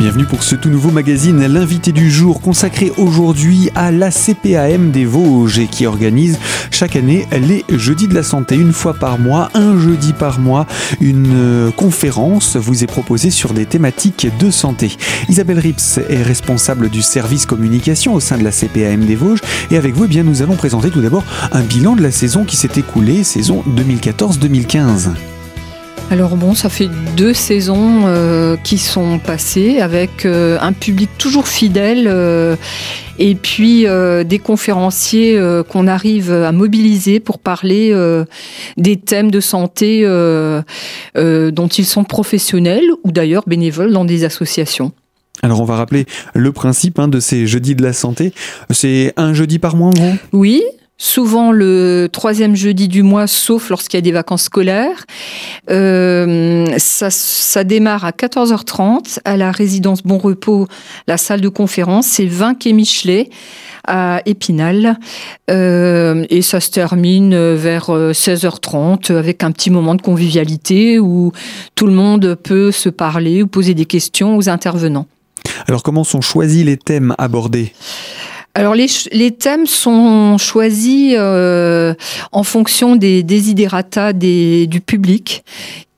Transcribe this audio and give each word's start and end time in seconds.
Bienvenue 0.00 0.24
pour 0.24 0.44
ce 0.44 0.56
tout 0.56 0.70
nouveau 0.70 0.90
magazine, 0.90 1.46
l'invité 1.46 1.92
du 1.92 2.10
jour 2.10 2.40
consacré 2.40 2.90
aujourd'hui 2.96 3.68
à 3.74 3.92
la 3.92 4.10
CPAM 4.10 4.92
des 4.92 5.04
Vosges 5.04 5.58
et 5.58 5.66
qui 5.66 5.84
organise 5.84 6.38
chaque 6.70 6.96
année 6.96 7.26
les 7.32 7.66
jeudis 7.68 8.08
de 8.08 8.14
la 8.14 8.22
santé, 8.22 8.54
une 8.56 8.72
fois 8.72 8.94
par 8.94 9.18
mois, 9.18 9.50
un 9.52 9.78
jeudi 9.78 10.14
par 10.14 10.40
mois, 10.40 10.66
une 11.02 11.34
euh, 11.34 11.70
conférence 11.70 12.56
vous 12.56 12.82
est 12.82 12.86
proposée 12.86 13.30
sur 13.30 13.52
des 13.52 13.66
thématiques 13.66 14.26
de 14.38 14.50
santé. 14.50 14.96
Isabelle 15.28 15.58
Rips 15.58 15.98
est 16.08 16.22
responsable 16.22 16.88
du 16.88 17.02
service 17.02 17.44
communication 17.44 18.14
au 18.14 18.20
sein 18.20 18.38
de 18.38 18.42
la 18.42 18.52
CPAM 18.52 19.04
des 19.04 19.16
Vosges 19.16 19.42
et 19.70 19.76
avec 19.76 19.94
vous, 19.94 20.06
eh 20.06 20.08
bien, 20.08 20.22
nous 20.22 20.40
allons 20.40 20.56
présenter 20.56 20.88
tout 20.88 21.02
d'abord 21.02 21.24
un 21.52 21.60
bilan 21.60 21.94
de 21.94 22.02
la 22.02 22.10
saison 22.10 22.46
qui 22.46 22.56
s'est 22.56 22.70
écoulée, 22.74 23.22
saison 23.22 23.62
2014-2015. 23.76 25.10
Alors 26.10 26.36
bon, 26.36 26.56
ça 26.56 26.68
fait 26.68 26.88
deux 27.16 27.32
saisons 27.32 28.02
euh, 28.06 28.56
qui 28.56 28.78
sont 28.78 29.20
passées 29.20 29.78
avec 29.78 30.26
euh, 30.26 30.58
un 30.60 30.72
public 30.72 31.08
toujours 31.18 31.46
fidèle 31.46 32.08
euh, 32.08 32.56
et 33.20 33.36
puis 33.36 33.86
des 34.24 34.38
conférenciers 34.38 35.38
qu'on 35.68 35.86
arrive 35.86 36.32
à 36.32 36.52
mobiliser 36.52 37.20
pour 37.20 37.38
parler 37.38 37.94
des 38.78 38.96
thèmes 38.96 39.30
de 39.30 39.40
santé 39.40 40.04
dont 40.04 41.68
ils 41.68 41.84
sont 41.84 42.04
professionnels 42.04 42.86
ou 43.04 43.12
d'ailleurs 43.12 43.44
bénévoles 43.46 43.92
dans 43.92 44.06
des 44.06 44.24
associations. 44.24 44.92
Alors 45.42 45.60
on 45.60 45.64
va 45.64 45.76
rappeler 45.76 46.06
le 46.34 46.50
principe 46.52 46.98
hein, 46.98 47.08
de 47.08 47.20
ces 47.20 47.46
jeudis 47.46 47.74
de 47.74 47.82
la 47.82 47.92
santé. 47.92 48.32
C'est 48.70 49.12
un 49.18 49.34
jeudi 49.34 49.58
par 49.58 49.76
mois 49.76 49.88
en 49.88 49.92
gros? 49.92 50.14
Oui, 50.32 50.62
souvent 51.00 51.50
le 51.50 52.08
troisième 52.12 52.54
jeudi 52.54 52.86
du 52.86 53.02
mois, 53.02 53.26
sauf 53.26 53.70
lorsqu'il 53.70 53.96
y 53.96 53.98
a 53.98 54.02
des 54.02 54.12
vacances 54.12 54.42
scolaires. 54.44 55.06
Euh, 55.70 56.66
ça, 56.76 57.64
démarre 57.64 58.04
à 58.04 58.10
14h30 58.10 59.18
à 59.24 59.36
la 59.38 59.50
résidence 59.50 60.02
Bon 60.02 60.18
Repos, 60.18 60.68
la 61.08 61.16
salle 61.16 61.40
de 61.40 61.48
conférence. 61.48 62.06
C'est 62.06 62.26
20 62.26 62.54
quai 62.54 62.74
Michelet 62.74 63.30
à 63.86 64.20
Épinal. 64.26 64.98
Euh, 65.50 66.26
et 66.28 66.42
ça 66.42 66.60
se 66.60 66.70
termine 66.70 67.54
vers 67.54 67.88
16h30 67.88 69.10
avec 69.16 69.42
un 69.42 69.52
petit 69.52 69.70
moment 69.70 69.94
de 69.94 70.02
convivialité 70.02 70.98
où 70.98 71.32
tout 71.76 71.86
le 71.86 71.94
monde 71.94 72.34
peut 72.34 72.72
se 72.72 72.90
parler 72.90 73.42
ou 73.42 73.46
poser 73.46 73.72
des 73.72 73.86
questions 73.86 74.36
aux 74.36 74.50
intervenants. 74.50 75.06
Alors 75.66 75.82
comment 75.82 76.04
sont 76.04 76.20
choisis 76.20 76.62
les 76.62 76.76
thèmes 76.76 77.14
abordés? 77.16 77.72
Alors 78.54 78.74
les, 78.74 78.86
les, 79.12 79.30
thèmes 79.30 79.66
sont 79.66 80.36
choisis 80.36 81.14
euh, 81.16 81.94
en 82.32 82.42
fonction 82.42 82.96
des 82.96 83.22
desiderata 83.22 84.12
des, 84.12 84.66
du 84.66 84.80
public 84.80 85.44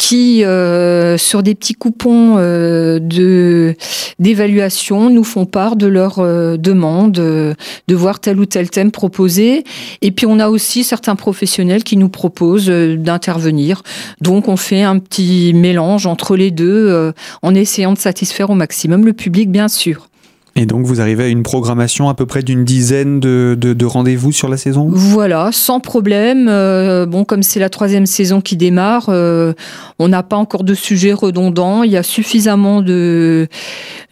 qui, 0.02 0.44
euh, 0.44 1.16
sur 1.16 1.44
des 1.44 1.54
petits 1.54 1.74
coupons 1.74 2.34
euh, 2.36 2.98
de 2.98 3.76
d'évaluation, 4.18 5.10
nous 5.10 5.22
font 5.22 5.46
part 5.46 5.76
de 5.76 5.86
leur 5.86 6.18
euh, 6.18 6.56
demande 6.56 7.12
de 7.12 7.94
voir 7.94 8.18
tel 8.18 8.40
ou 8.40 8.44
tel 8.44 8.68
thème 8.68 8.90
proposé. 8.90 9.62
Et 10.00 10.10
puis 10.10 10.26
on 10.26 10.40
a 10.40 10.48
aussi 10.48 10.82
certains 10.82 11.14
professionnels 11.14 11.84
qui 11.84 11.96
nous 11.96 12.08
proposent 12.08 12.66
d'intervenir. 12.66 13.82
Donc 14.20 14.48
on 14.48 14.56
fait 14.56 14.82
un 14.82 14.98
petit 14.98 15.52
mélange 15.54 16.06
entre 16.06 16.34
les 16.34 16.50
deux 16.50 17.12
en 17.42 17.54
essayant 17.54 17.92
de 17.92 17.98
satisfaire 17.98 18.50
au 18.50 18.54
maximum 18.54 19.06
le 19.06 19.12
public, 19.12 19.52
bien 19.52 19.68
sûr. 19.68 20.08
Et 20.54 20.66
donc 20.66 20.84
vous 20.84 21.00
arrivez 21.00 21.24
à 21.24 21.28
une 21.28 21.42
programmation 21.42 22.10
à 22.10 22.14
peu 22.14 22.26
près 22.26 22.42
d'une 22.42 22.64
dizaine 22.64 23.20
de, 23.20 23.56
de, 23.58 23.86
rendez-vous 23.86 24.32
sur 24.32 24.48
la 24.48 24.58
saison? 24.58 24.88
Voilà, 24.90 25.48
sans 25.50 25.80
problème. 25.80 26.46
Euh, 26.48 27.06
bon, 27.06 27.24
comme 27.24 27.42
c'est 27.42 27.58
la 27.58 27.70
troisième 27.70 28.04
saison 28.04 28.42
qui 28.42 28.56
démarre, 28.56 29.06
euh, 29.08 29.54
on 29.98 30.08
n'a 30.08 30.22
pas 30.22 30.36
encore 30.36 30.64
de 30.64 30.74
sujets 30.74 31.14
redondants. 31.14 31.84
Il 31.84 31.90
y 31.90 31.96
a 31.96 32.02
suffisamment 32.02 32.82
de, 32.82 33.48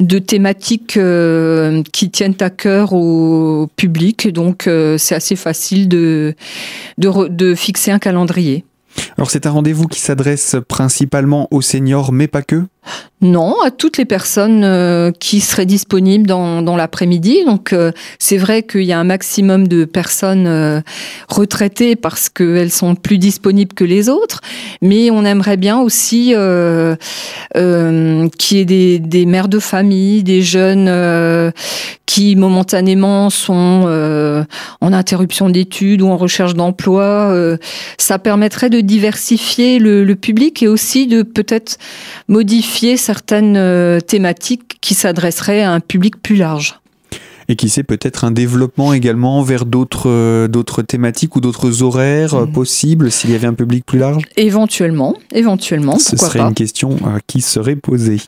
de 0.01 0.19
thématiques 0.19 0.97
euh, 0.97 1.83
qui 1.93 2.11
tiennent 2.11 2.37
à 2.41 2.49
cœur 2.49 2.95
au 2.95 3.69
public, 3.77 4.33
donc 4.33 4.69
c'est 4.97 5.15
assez 5.15 5.37
facile 5.37 5.89
de, 5.89 6.35
de, 6.97 7.29
de 7.29 7.55
fixer 7.55 7.91
un 7.91 7.99
calendrier. 7.99 8.65
Alors 9.17 9.31
c'est 9.31 9.47
un 9.47 9.51
rendez-vous 9.51 9.87
qui 9.87 10.01
s'adresse 10.01 10.57
principalement 10.69 11.49
aux 11.51 11.63
seniors, 11.63 12.13
mais 12.13 12.29
pas 12.29 12.43
que 12.43 12.65
non, 13.23 13.61
à 13.61 13.71
toutes 13.71 13.99
les 13.99 14.07
personnes 14.07 14.65
euh, 14.65 15.13
qui 15.13 15.41
seraient 15.41 15.67
disponibles 15.67 16.27
dans, 16.27 16.77
l'après-midi. 16.77 17.45
Donc 17.45 17.75
euh, 17.75 17.93
c'est 18.19 18.39
vrai 18.39 18.63
qu'il 18.63 18.85
y 18.85 18.93
a 18.93 18.99
un 18.99 19.05
maximum 19.05 19.69
de 19.69 19.85
personnes 19.85 20.47
euh, 20.47 20.81
retraitées 21.29 21.97
parce 21.97 22.31
qu'elles 22.31 22.71
sont 22.71 22.95
plus 22.95 23.19
disponibles 23.19 23.75
que 23.75 23.85
les 23.85 24.09
autres, 24.09 24.41
mais 24.81 25.11
on 25.11 25.27
aimerait 25.27 25.59
bien 25.59 25.81
aussi 25.81 26.33
qu'il 26.33 26.97
y 28.57 28.61
ait 28.61 28.65
des, 28.65 28.99
des, 28.99 29.27
mères 29.27 29.49
de 29.49 29.59
famille, 29.59 30.23
des 30.23 30.41
jeunes 30.41 31.53
qui 32.07 32.37
momentanément 32.37 33.29
sont 33.29 34.47
en 34.81 34.93
interruption 34.93 35.51
d'études 35.51 36.01
ou 36.01 36.09
en 36.09 36.17
recherche 36.17 36.55
d'emploi. 36.55 37.35
ça 37.99 38.19
permettrait 38.19 38.71
de 38.71 38.81
diversifier 38.91 39.79
le, 39.79 40.15
public 40.17 40.65
et 40.65 40.69
aussi 40.69 41.07
de 41.07 41.23
peut-être 41.23 41.79
modifier 42.27 42.97
certaines 42.97 43.57
euh, 43.57 44.01
thématiques 44.01 44.79
qui 44.81 44.95
s'adresseraient 44.95 45.63
à 45.63 45.71
un 45.71 45.79
public 45.79 46.21
plus 46.21 46.35
large 46.35 46.80
et 47.51 47.57
qui 47.57 47.69
sait 47.69 47.83
peut-être 47.83 48.25
un 48.25 48.31
développement 48.31 48.93
également 48.93 49.43
vers 49.43 49.67
d'autres 49.67 50.09
euh, 50.09 50.47
d'autres 50.47 50.83
thématiques 50.83 51.35
ou 51.35 51.41
d'autres 51.41 51.83
horaires 51.83 52.35
euh, 52.35 52.47
mhm. 52.47 52.53
possibles 52.53 53.11
s'il 53.11 53.31
y 53.31 53.35
avait 53.35 53.49
un 53.49 53.55
public 53.55 53.85
plus 53.85 53.99
large? 53.99 54.23
Éventuellement, 54.37 55.17
éventuellement. 55.35 55.99
Ce 55.99 56.17
serait 56.17 56.39
une 56.39 56.55
question 56.55 56.97
euh, 57.05 57.19
qui 57.27 57.41
serait 57.41 57.75
posée. 57.75 58.21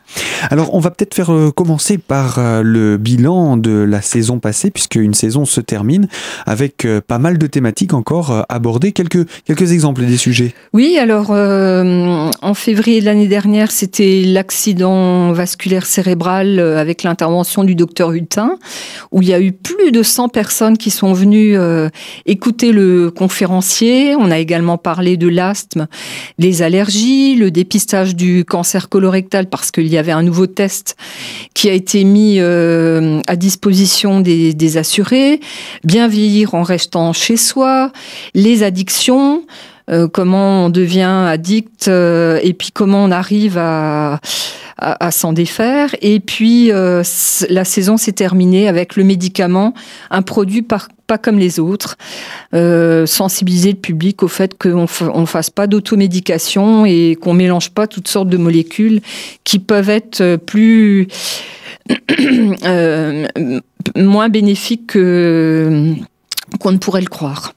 Alors, 0.50 0.74
on 0.74 0.80
va 0.80 0.90
peut-être 0.90 1.14
faire 1.14 1.30
commencer 1.54 1.98
par 1.98 2.40
le 2.64 2.96
bilan 2.96 3.56
de 3.56 3.70
la 3.70 4.02
saison 4.02 4.40
passée, 4.40 4.72
puisque 4.72 4.96
une 4.96 5.14
saison 5.14 5.44
se 5.44 5.60
termine 5.60 6.08
avec 6.46 6.86
pas 7.06 7.18
mal 7.18 7.38
de 7.38 7.46
thématiques 7.46 7.94
encore 7.94 8.44
abordées. 8.48 8.90
Quelques 8.90 9.24
quelques 9.44 9.70
exemples 9.70 10.04
des 10.04 10.16
sujets. 10.16 10.52
Oui, 10.72 10.98
alors 10.98 11.30
en 11.30 12.54
février 12.54 13.00
de 13.00 13.04
l'année 13.04 13.28
dernière, 13.28 13.70
c'était 13.70 14.22
l'accident 14.24 15.32
vasculaire 15.32 15.86
cérébral 15.86 16.58
avec 16.58 17.04
l'intervention 17.04 17.62
du 17.62 17.76
docteur 17.76 18.10
Hutin 18.10 18.58
où 19.12 19.20
il 19.22 19.28
y 19.28 19.34
a 19.34 19.40
eu 19.40 19.52
plus 19.52 19.92
de 19.92 20.02
100 20.02 20.28
personnes 20.30 20.78
qui 20.78 20.90
sont 20.90 21.12
venues 21.12 21.56
euh, 21.56 21.88
écouter 22.26 22.72
le 22.72 23.10
conférencier. 23.10 24.16
On 24.16 24.30
a 24.30 24.38
également 24.38 24.78
parlé 24.78 25.16
de 25.16 25.28
l'asthme, 25.28 25.86
les 26.38 26.62
allergies, 26.62 27.36
le 27.36 27.50
dépistage 27.50 28.16
du 28.16 28.44
cancer 28.44 28.88
colorectal 28.88 29.46
parce 29.46 29.70
qu'il 29.70 29.88
y 29.88 29.98
avait 29.98 30.12
un 30.12 30.22
nouveau 30.22 30.46
test 30.46 30.96
qui 31.54 31.68
a 31.68 31.74
été 31.74 32.04
mis 32.04 32.36
euh, 32.38 33.20
à 33.26 33.36
disposition 33.36 34.20
des, 34.20 34.54
des 34.54 34.76
assurés, 34.78 35.40
bien 35.84 36.08
vieillir 36.08 36.54
en 36.54 36.62
restant 36.62 37.12
chez 37.12 37.36
soi, 37.36 37.92
les 38.34 38.62
addictions, 38.62 39.44
euh, 39.90 40.08
comment 40.08 40.66
on 40.66 40.70
devient 40.70 41.26
addict 41.28 41.88
et 41.88 42.54
puis 42.56 42.70
comment 42.72 43.04
on 43.04 43.10
arrive 43.10 43.58
à 43.58 44.20
à, 44.82 45.10
s'en 45.10 45.32
défaire. 45.32 45.94
Et 46.02 46.20
puis, 46.20 46.72
euh, 46.72 47.02
la 47.48 47.64
saison 47.64 47.96
s'est 47.96 48.12
terminée 48.12 48.68
avec 48.68 48.96
le 48.96 49.04
médicament, 49.04 49.74
un 50.10 50.22
produit 50.22 50.62
pas 50.62 51.18
comme 51.18 51.38
les 51.38 51.60
autres. 51.60 51.96
Euh, 52.54 53.06
sensibiliser 53.06 53.70
le 53.72 53.78
public 53.78 54.22
au 54.22 54.28
fait 54.28 54.56
qu'on 54.56 54.86
ne 55.20 55.26
fasse 55.26 55.50
pas 55.50 55.66
d'automédication 55.66 56.86
et 56.86 57.16
qu'on 57.20 57.34
mélange 57.34 57.70
pas 57.70 57.86
toutes 57.86 58.08
sortes 58.08 58.28
de 58.28 58.36
molécules 58.36 59.00
qui 59.44 59.58
peuvent 59.58 59.90
être 59.90 60.36
plus... 60.36 61.08
Euh, 62.64 63.26
moins 63.96 64.28
bénéfiques 64.28 64.92
qu'on 64.92 64.98
ne 66.70 66.78
pourrait 66.78 67.00
le 67.00 67.08
croire. 67.08 67.54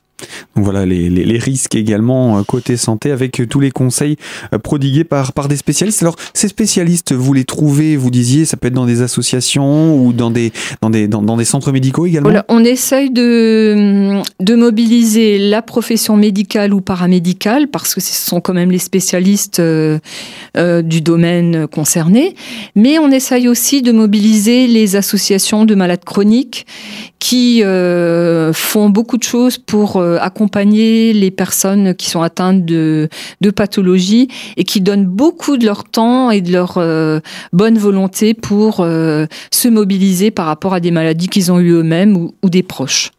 Donc 0.55 0.63
voilà 0.63 0.85
les, 0.85 1.37
risques 1.37 1.75
également 1.75 2.37
euh, 2.37 2.43
côté 2.43 2.77
santé 2.77 3.11
avec 3.11 3.41
euh, 3.41 3.45
tous 3.45 3.59
les 3.59 3.71
conseils 3.71 4.15
euh, 4.53 4.59
prodigués 4.59 5.03
par, 5.03 5.33
des 5.49 5.57
spécialistes. 5.57 6.01
Alors 6.01 6.15
ces 6.33 6.47
spécialistes, 6.47 7.13
vous 7.13 7.33
les 7.33 7.43
trouvez, 7.43 7.97
vous 7.97 8.09
disiez, 8.09 8.45
ça 8.45 8.55
peut 8.55 8.67
être 8.67 8.73
dans 8.73 8.85
des 8.85 9.01
associations 9.01 9.97
ou 9.97 10.13
dans 10.13 10.31
des, 10.31 10.51
centres 11.43 11.71
médicaux 11.71 12.05
également? 12.05 12.31
On 12.47 12.63
essaye 12.63 13.11
de 13.11 14.55
mobiliser 14.55 15.37
la 15.37 15.61
profession 15.61 16.15
médicale 16.15 16.73
ou 16.73 16.79
paramédicale 16.79 17.67
parce 17.67 17.93
que 17.93 18.01
ce 18.01 18.13
sont 18.13 18.39
quand 18.39 18.53
même 18.53 18.71
les 18.71 18.79
spécialistes 18.79 19.61
du 19.61 21.01
domaine 21.01 21.67
concerné, 21.67 22.35
mais 22.75 22.97
on 22.99 23.11
essaye 23.11 23.47
aussi 23.47 23.81
de 23.81 23.91
mobiliser 23.91 24.67
les 24.67 24.95
associations 24.95 25.65
de 25.65 25.75
malades 25.75 26.05
chroniques 26.05 26.65
qui 27.25 27.63
font 28.53 28.89
beaucoup 28.89 29.17
de 29.17 29.23
choses 29.23 29.57
pour 29.57 29.99
accompagner 30.01 31.11
les 31.13 31.31
personnes 31.31 31.95
qui 31.95 32.09
sont 32.09 32.21
atteintes 32.21 32.65
de, 32.65 33.09
de 33.41 33.49
pathologies 33.49 34.27
et 34.57 34.63
qui 34.63 34.81
donnent 34.81 35.05
beaucoup 35.05 35.57
de 35.57 35.65
leur 35.65 35.83
temps 35.83 36.31
et 36.31 36.41
de 36.41 36.51
leur 36.51 36.77
euh, 36.77 37.19
bonne 37.53 37.77
volonté 37.77 38.33
pour 38.33 38.79
euh, 38.79 39.25
se 39.51 39.67
mobiliser 39.67 40.31
par 40.31 40.45
rapport 40.45 40.73
à 40.73 40.79
des 40.79 40.91
maladies 40.91 41.27
qu'ils 41.27 41.51
ont 41.51 41.59
eues 41.59 41.71
eux-mêmes 41.71 42.15
ou, 42.15 42.35
ou 42.43 42.49
des 42.49 42.63
proches. 42.63 43.11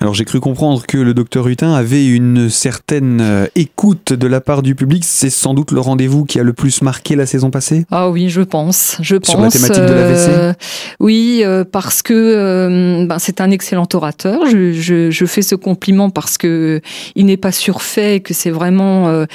Alors 0.00 0.14
j'ai 0.14 0.24
cru 0.24 0.40
comprendre 0.40 0.84
que 0.86 0.98
le 0.98 1.14
docteur 1.14 1.48
Hutin 1.48 1.72
avait 1.74 2.06
une 2.06 2.48
certaine 2.50 3.20
euh, 3.20 3.46
écoute 3.54 4.12
de 4.12 4.26
la 4.26 4.40
part 4.40 4.62
du 4.62 4.74
public. 4.74 5.04
C'est 5.04 5.30
sans 5.30 5.54
doute 5.54 5.72
le 5.72 5.80
rendez-vous 5.80 6.24
qui 6.24 6.38
a 6.38 6.42
le 6.42 6.52
plus 6.52 6.82
marqué 6.82 7.16
la 7.16 7.26
saison 7.26 7.50
passée? 7.50 7.84
Ah 7.90 8.10
oui, 8.10 8.28
je 8.28 8.42
pense. 8.42 8.96
Je 9.00 9.16
Sur 9.22 9.40
la 9.40 9.48
thématique 9.50 9.82
de 9.82 9.92
l'AVC 9.92 10.28
euh, 10.28 10.52
Oui, 11.00 11.40
euh, 11.42 11.64
parce 11.70 12.02
que 12.02 12.12
euh, 12.14 13.06
ben, 13.06 13.18
c'est 13.18 13.40
un 13.40 13.50
excellent 13.50 13.88
orateur. 13.94 14.46
Je, 14.50 14.72
je- 14.72 15.10
je 15.10 15.26
fais 15.26 15.42
ce 15.42 15.54
compliment 15.54 16.10
parce 16.10 16.38
que 16.38 16.80
il 17.14 17.26
n'est 17.26 17.36
pas 17.36 17.52
surfait 17.52 18.16
et 18.16 18.20
que 18.20 18.34
c'est 18.34 18.50
vraiment... 18.50 19.08
euh, 19.08 19.26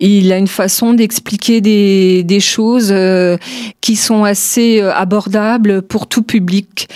il 0.00 0.32
a 0.32 0.38
une 0.38 0.46
façon 0.46 0.92
d'expliquer 0.92 1.60
des, 1.60 2.22
des 2.22 2.40
choses 2.40 2.90
euh, 2.92 3.36
qui 3.80 3.96
sont 3.96 4.24
assez 4.24 4.80
euh, 4.80 4.92
abordables 4.94 5.82
pour 5.82 6.06
tout 6.06 6.22
public, 6.22 6.88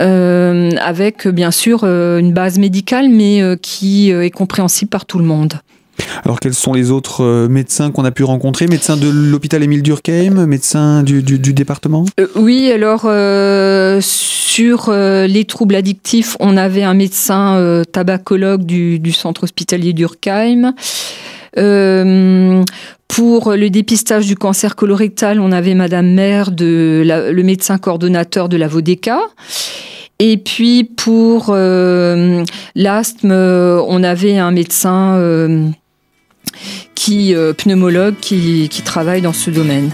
euh, 0.00 0.70
avec 0.80 1.26
bien 1.28 1.50
sûr 1.50 1.80
euh, 1.84 2.20
une 2.28 2.34
base 2.34 2.58
médicale, 2.58 3.08
mais 3.08 3.40
euh, 3.40 3.56
qui 3.56 4.12
euh, 4.12 4.24
est 4.24 4.30
compréhensible 4.30 4.90
par 4.90 5.06
tout 5.06 5.18
le 5.18 5.24
monde. 5.24 5.54
Alors 6.24 6.38
quels 6.38 6.54
sont 6.54 6.74
les 6.74 6.90
autres 6.90 7.24
euh, 7.24 7.48
médecins 7.48 7.90
qu'on 7.90 8.04
a 8.04 8.10
pu 8.12 8.22
rencontrer? 8.22 8.66
Médecins 8.68 8.96
de 8.96 9.08
l'hôpital 9.08 9.62
Émile 9.62 9.82
Durkheim? 9.82 10.46
Médecins 10.46 11.02
du, 11.02 11.22
du- 11.22 11.38
du 11.38 11.52
département? 11.54 12.04
Euh, 12.20 12.28
oui, 12.36 12.70
alors 12.70 13.02
euh, 13.06 13.98
sur 14.02 14.90
euh, 14.90 15.26
les 15.26 15.44
troubles 15.44 15.74
addictifs, 15.74 16.36
on 16.38 16.56
avait 16.56 16.84
un 16.84 16.94
médecin 16.94 17.82
tabacologue 17.90 18.64
du, 18.64 18.98
du 19.00 19.12
centre 19.12 19.44
hospitalier 19.44 19.92
d'Urkheim. 19.92 20.72
Pour 23.08 23.52
le 23.54 23.68
dépistage 23.70 24.26
du 24.26 24.36
cancer 24.36 24.76
colorectal, 24.76 25.40
on 25.40 25.50
avait 25.50 25.74
Madame 25.74 26.12
Maire, 26.12 26.52
de 26.52 27.02
la- 27.04 27.32
le 27.32 27.42
médecin 27.42 27.78
coordonnateur 27.78 28.48
de 28.48 28.56
la 28.56 28.68
Vodeka. 28.68 29.18
Et 30.20 30.36
puis 30.36 30.82
pour 30.82 31.50
euh, 31.50 32.44
l'asthme, 32.74 33.30
euh, 33.30 33.80
on 33.86 34.02
avait 34.02 34.36
un 34.36 34.50
médecin 34.50 35.14
euh, 35.16 35.68
qui 36.96 37.34
pneumologue 37.56 38.16
qui 38.16 38.68
travaille 38.84 39.22
dans 39.22 39.32
ce 39.32 39.50
domaine. 39.50 39.92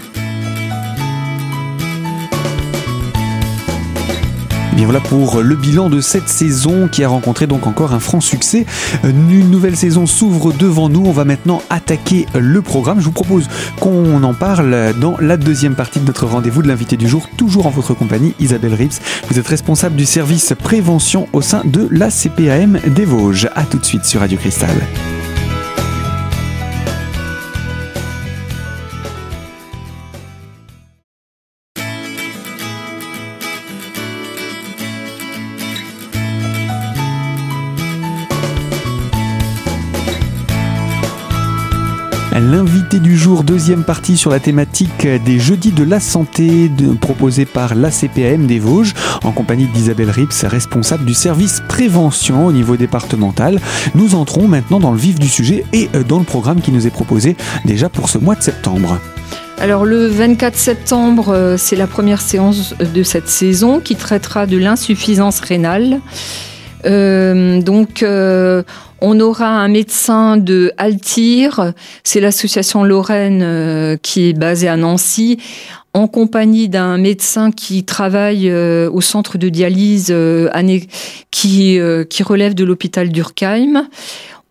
Et 4.75 4.79
bien 4.79 4.87
voilà 4.87 4.99
pour 4.99 5.41
le 5.41 5.55
bilan 5.55 5.89
de 5.89 6.01
cette 6.01 6.27
saison 6.27 6.89
qui 6.89 7.01
a 7.05 7.07
rencontré 7.07 7.47
donc 7.47 7.65
encore 7.65 7.93
un 7.93 8.01
franc 8.01 8.19
succès. 8.19 8.65
Une 9.05 9.49
nouvelle 9.49 9.77
saison 9.77 10.05
s'ouvre 10.05 10.51
devant 10.51 10.89
nous. 10.89 11.05
On 11.05 11.13
va 11.13 11.23
maintenant 11.23 11.61
attaquer 11.69 12.25
le 12.37 12.61
programme. 12.61 12.99
Je 12.99 13.05
vous 13.05 13.13
propose 13.13 13.47
qu'on 13.79 14.21
en 14.21 14.33
parle 14.33 14.93
dans 14.99 15.15
la 15.17 15.37
deuxième 15.37 15.75
partie 15.75 16.01
de 16.01 16.05
notre 16.05 16.25
rendez-vous 16.25 16.61
de 16.61 16.67
l'invité 16.67 16.97
du 16.97 17.07
jour, 17.07 17.29
toujours 17.37 17.67
en 17.67 17.69
votre 17.69 17.93
compagnie, 17.93 18.33
Isabelle 18.41 18.73
Rips. 18.73 18.99
Vous 19.29 19.39
êtes 19.39 19.47
responsable 19.47 19.95
du 19.95 20.05
service 20.05 20.53
prévention 20.61 21.29
au 21.31 21.39
sein 21.39 21.61
de 21.63 21.87
la 21.89 22.09
CPAM 22.09 22.77
des 22.85 23.05
Vosges. 23.05 23.47
A 23.55 23.63
tout 23.63 23.79
de 23.79 23.85
suite 23.85 24.03
sur 24.03 24.19
Radio 24.19 24.37
Cristal. 24.37 24.75
Deuxième 43.45 43.83
partie 43.83 44.17
sur 44.17 44.31
la 44.31 44.39
thématique 44.39 45.07
des 45.07 45.39
jeudis 45.39 45.71
de 45.71 45.83
la 45.83 45.99
santé 45.99 46.69
proposée 46.99 47.45
par 47.45 47.75
l'ACPAM 47.75 48.47
des 48.47 48.57
Vosges 48.57 48.93
en 49.23 49.31
compagnie 49.31 49.67
d'Isabelle 49.67 50.09
Rips, 50.09 50.41
responsable 50.43 51.05
du 51.05 51.13
service 51.13 51.61
prévention 51.67 52.47
au 52.47 52.51
niveau 52.51 52.75
départemental. 52.75 53.59
Nous 53.93 54.15
entrons 54.15 54.47
maintenant 54.47 54.79
dans 54.79 54.91
le 54.91 54.97
vif 54.97 55.19
du 55.19 55.27
sujet 55.27 55.63
et 55.73 55.89
euh, 55.93 56.03
dans 56.03 56.17
le 56.17 56.25
programme 56.25 56.59
qui 56.59 56.71
nous 56.71 56.87
est 56.87 56.91
proposé 56.91 57.37
déjà 57.65 57.87
pour 57.87 58.09
ce 58.09 58.17
mois 58.17 58.35
de 58.35 58.41
septembre. 58.41 58.99
Alors 59.59 59.85
le 59.85 60.07
24 60.07 60.55
septembre, 60.55 61.29
euh, 61.29 61.55
c'est 61.55 61.75
la 61.75 61.87
première 61.87 62.21
séance 62.21 62.73
de 62.79 63.03
cette 63.03 63.29
saison 63.29 63.79
qui 63.79 63.95
traitera 63.95 64.47
de 64.47 64.57
l'insuffisance 64.57 65.39
rénale. 65.39 65.99
Euh, 66.85 67.61
donc 67.61 68.03
euh, 68.03 68.63
on 69.01 69.19
aura 69.19 69.47
un 69.47 69.67
médecin 69.67 70.37
de 70.37 70.71
Altir, 70.77 71.73
c'est 72.03 72.19
l'association 72.19 72.83
Lorraine 72.83 73.41
euh, 73.43 73.97
qui 74.01 74.29
est 74.29 74.33
basée 74.33 74.67
à 74.67 74.77
Nancy, 74.77 75.37
en 75.93 76.07
compagnie 76.07 76.69
d'un 76.69 76.97
médecin 76.97 77.51
qui 77.51 77.83
travaille 77.83 78.49
euh, 78.49 78.89
au 78.91 79.01
centre 79.01 79.37
de 79.37 79.49
dialyse 79.49 80.07
euh, 80.11 80.49
qui, 81.31 81.79
relève 82.23 82.53
de 82.53 82.63
l'hôpital 82.63 83.09
d'Urkheim. 83.09 83.87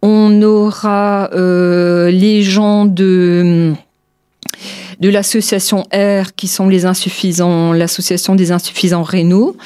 On 0.03 0.43
aura 0.43 1.31
les 1.33 2.43
gens 2.43 2.85
de 2.85 3.73
de 5.01 5.09
l'association 5.09 5.83
R, 5.93 6.35
qui 6.37 6.47
sont 6.47 6.69
les 6.69 6.87
insuffisants, 6.87 7.73
l'association 7.73 8.35
des 8.35 8.53
insuffisants 8.53 9.03
rénaux. 9.03 9.57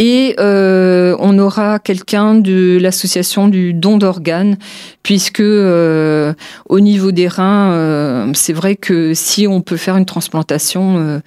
Et 0.00 0.36
euh, 0.38 1.16
on 1.18 1.36
aura 1.40 1.80
quelqu'un 1.80 2.34
de 2.36 2.78
l'association 2.80 3.48
du 3.48 3.74
don 3.74 3.98
d'organes, 3.98 4.56
puisque 5.02 5.40
euh, 5.40 6.32
au 6.68 6.78
niveau 6.78 7.10
des 7.10 7.26
reins, 7.26 7.72
euh, 7.72 8.30
c'est 8.34 8.52
vrai 8.52 8.76
que 8.76 9.12
si 9.14 9.48
on 9.48 9.60
peut 9.60 9.76
faire 9.76 9.96
une 9.96 10.06
transplantation, 10.06 10.98
euh, 10.98 11.18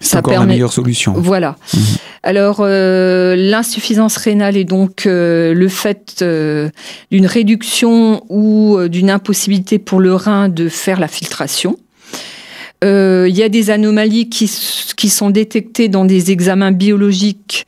C'est 0.00 0.10
ça 0.10 0.18
encore 0.18 0.32
la 0.32 0.38
permet. 0.40 0.52
meilleure 0.54 0.74
solution. 0.74 1.14
Voilà. 1.16 1.56
Mhm. 1.72 1.80
Alors, 2.22 2.58
euh, 2.60 3.34
l'insuffisance 3.34 4.18
rénale 4.18 4.58
est 4.58 4.64
donc 4.64 5.06
euh, 5.06 5.54
le 5.54 5.68
fait 5.68 6.16
euh, 6.20 6.68
d'une 7.10 7.26
réduction 7.26 8.24
ou 8.28 8.76
d'une 8.88 9.08
impossibilité 9.08 9.78
pour 9.78 10.00
le 10.00 10.14
rein 10.14 10.50
de 10.50 10.68
faire 10.68 11.00
la 11.00 11.08
filtration. 11.08 11.78
Euh, 12.84 13.26
Il 13.28 13.36
y 13.36 13.42
a 13.42 13.48
des 13.48 13.70
anomalies 13.70 14.28
qui, 14.28 14.48
sont 14.48 15.30
détectées 15.30 15.88
dans 15.88 16.04
des 16.04 16.30
examens 16.30 16.72
biologiques, 16.72 17.66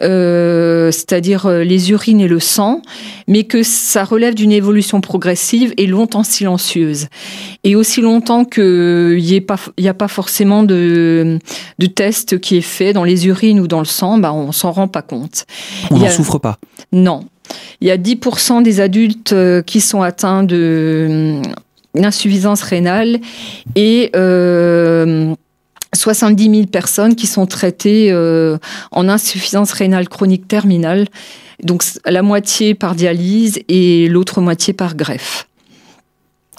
euh, 0.00 0.90
c'est-à-dire 0.90 1.46
euh, 1.46 1.62
les 1.62 1.90
urines 1.90 2.20
et 2.20 2.28
le 2.28 2.40
sang, 2.40 2.82
mais 3.28 3.44
que 3.44 3.62
ça 3.62 4.04
relève 4.04 4.34
d'une 4.34 4.52
évolution 4.52 5.00
progressive 5.00 5.74
et 5.76 5.86
longtemps 5.86 6.22
silencieuse. 6.22 7.08
Et 7.64 7.76
aussi 7.76 8.00
longtemps 8.00 8.44
qu'il 8.44 9.18
n'y 9.18 9.88
a 9.88 9.94
pas 9.94 10.08
forcément 10.08 10.62
de, 10.62 11.38
de 11.78 11.86
test 11.86 12.38
qui 12.40 12.56
est 12.56 12.62
fait 12.62 12.92
dans 12.92 13.04
les 13.04 13.26
urines 13.26 13.60
ou 13.60 13.68
dans 13.68 13.80
le 13.80 13.86
sang, 13.86 14.18
bah, 14.18 14.32
on 14.32 14.52
s'en 14.52 14.72
rend 14.72 14.88
pas 14.88 15.02
compte. 15.02 15.44
On 15.90 15.98
n'en 15.98 16.10
souffre 16.10 16.38
pas. 16.38 16.58
Non. 16.92 17.24
Il 17.80 17.88
y 17.88 17.90
a 17.90 17.98
10% 17.98 18.62
des 18.62 18.80
adultes 18.80 19.32
euh, 19.32 19.62
qui 19.62 19.80
sont 19.80 20.02
atteints 20.02 20.42
de 20.42 21.40
insuffisance 22.04 22.62
rénale 22.62 23.18
et 23.74 24.10
euh, 24.16 25.34
70 25.94 26.50
000 26.50 26.66
personnes 26.66 27.14
qui 27.14 27.26
sont 27.26 27.46
traitées 27.46 28.10
euh, 28.12 28.58
en 28.90 29.08
insuffisance 29.08 29.72
rénale 29.72 30.08
chronique 30.08 30.46
terminale. 30.48 31.06
Donc 31.62 31.82
la 32.04 32.22
moitié 32.22 32.74
par 32.74 32.94
dialyse 32.94 33.60
et 33.68 34.08
l'autre 34.08 34.40
moitié 34.40 34.74
par 34.74 34.94
greffe. 34.94 35.46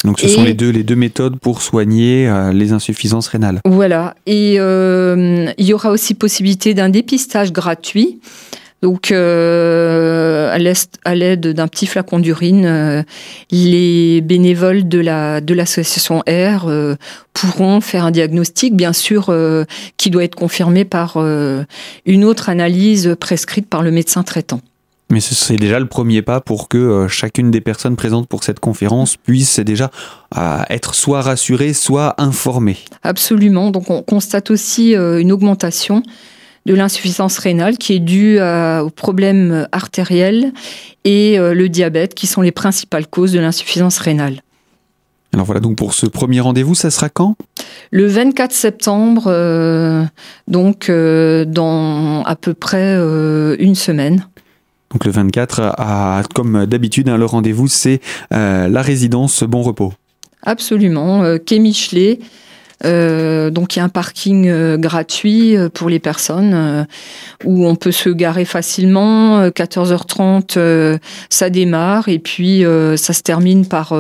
Donc 0.04 0.20
ce 0.20 0.26
Et- 0.28 0.30
sont 0.30 0.44
les 0.44 0.54
deux, 0.54 0.70
les 0.70 0.84
deux 0.84 0.96
méthodes 0.96 1.40
pour 1.40 1.62
soigner 1.62 2.28
euh, 2.28 2.52
les 2.54 2.72
insuffisances 2.72 3.28
rénales. 3.28 3.60
Voilà. 3.66 4.16
Et 4.26 4.56
euh, 4.60 5.52
il 5.58 5.66
y 5.66 5.74
aura 5.74 5.92
aussi 5.92 6.14
possibilité 6.14 6.74
d'un 6.74 6.90
dépistage 6.90 7.52
gratuit. 7.52 8.20
Donc, 8.84 9.12
euh, 9.12 10.54
à 10.54 11.16
l'aide 11.16 11.48
d'un 11.48 11.68
petit 11.68 11.88
flacon 11.88 12.20
d'urine, 12.20 12.66
euh, 12.66 13.04
les 13.50 14.22
bénévoles 14.22 14.88
de 14.88 15.00
la 15.00 15.42
de 15.42 15.54
l'association 15.56 16.20
R 16.20 16.68
euh, 16.68 16.96
pourront 17.34 17.82
faire 17.82 18.06
un 18.06 18.12
diagnostic, 18.12 18.76
bien 18.76 18.94
sûr, 18.94 19.34
qui 19.98 20.10
doit 20.10 20.24
être 20.24 20.36
confirmé 20.36 20.86
par 20.86 21.18
une 21.18 22.26
autre 22.26 22.50
analyse 22.50 23.16
prescrite 23.20 23.68
par 23.68 23.84
le 23.84 23.92
médecin 23.92 24.24
traitant. 24.24 24.62
Mais 25.12 25.20
ce 25.20 25.36
serait 25.36 25.56
déjà 25.56 25.80
le 25.80 25.86
premier 25.86 26.22
pas 26.22 26.42
pour 26.42 26.68
que 26.68 27.08
chacune 27.08 27.52
des 27.52 27.62
personnes 27.62 27.96
présentes 27.96 28.28
pour 28.28 28.44
cette 28.44 28.60
conférence 28.60 29.18
puisse 29.18 29.60
déjà 29.60 29.92
être 30.70 30.96
soit 30.96 31.22
rassurée, 31.22 31.74
soit 31.74 32.16
informée. 32.18 32.78
Absolument. 33.04 33.70
Donc, 33.70 33.92
on 33.92 34.02
constate 34.02 34.50
aussi 34.50 34.94
une 34.94 35.32
augmentation 35.32 36.02
de 36.68 36.76
l'insuffisance 36.76 37.40
rénale 37.40 37.78
qui 37.80 37.94
est 37.94 38.00
due 38.00 38.38
à- 38.40 38.84
aux 38.84 38.90
problèmes 38.92 39.68
artériels 39.72 40.52
et 41.06 41.40
euh, 41.40 41.54
le 41.56 41.70
diabète 41.70 42.14
qui 42.14 42.28
sont 42.28 42.42
les 42.42 42.52
principales 42.52 43.08
causes 43.08 43.32
de 43.32 43.40
l'insuffisance 43.40 43.98
rénale. 43.98 44.42
Alors 45.34 45.46
voilà, 45.46 45.60
donc 45.62 45.76
pour 45.78 45.94
ce 45.94 46.06
premier 46.06 46.40
rendez-vous, 46.40 46.76
ça 46.76 46.90
sera 46.92 47.10
quand? 47.10 47.36
Le 47.92 48.06
24 48.08 48.52
septembre, 48.52 49.24
euh, 49.28 50.04
donc 50.48 50.90
euh, 50.90 51.46
dans 51.46 52.24
à 52.24 52.36
peu 52.36 52.54
près 52.54 52.96
euh, 52.98 53.56
une 53.60 53.76
semaine. 53.76 54.28
Donc 54.92 55.04
le 55.06 55.12
24, 55.12 55.74
à, 55.78 56.22
comme 56.34 56.66
d'habitude, 56.66 57.10
hein, 57.10 57.18
le 57.18 57.26
rendez-vous, 57.26 57.68
c'est 57.68 58.00
euh, 58.34 58.68
la 58.70 58.82
résidence 58.82 59.44
Bon 59.44 59.62
Repos. 59.62 59.94
Absolument. 60.44 61.24
Euh, 61.24 61.38
Quai 61.38 61.60
Michelet, 61.60 62.20
Euh, 62.86 63.50
donc 63.50 63.76
il 63.76 63.80
y 63.80 63.82
a 63.82 63.86
un 63.86 63.90
parking 63.90 64.48
euh, 64.48 64.78
gratuit 64.78 65.58
euh, 65.58 65.68
pour 65.68 65.90
les 65.90 65.98
personnes 66.00 66.86
où 67.44 67.66
on 67.66 67.76
peut 67.76 67.92
se 67.92 68.10
garer 68.10 68.46
facilement. 68.46 69.48
14h30, 69.48 71.00
ça 71.30 71.50
démarre 71.50 72.10
et 72.10 72.20
puis 72.20 72.64
ça 72.96 73.14
se 73.14 73.22
termine 73.22 73.66
par, 73.66 73.94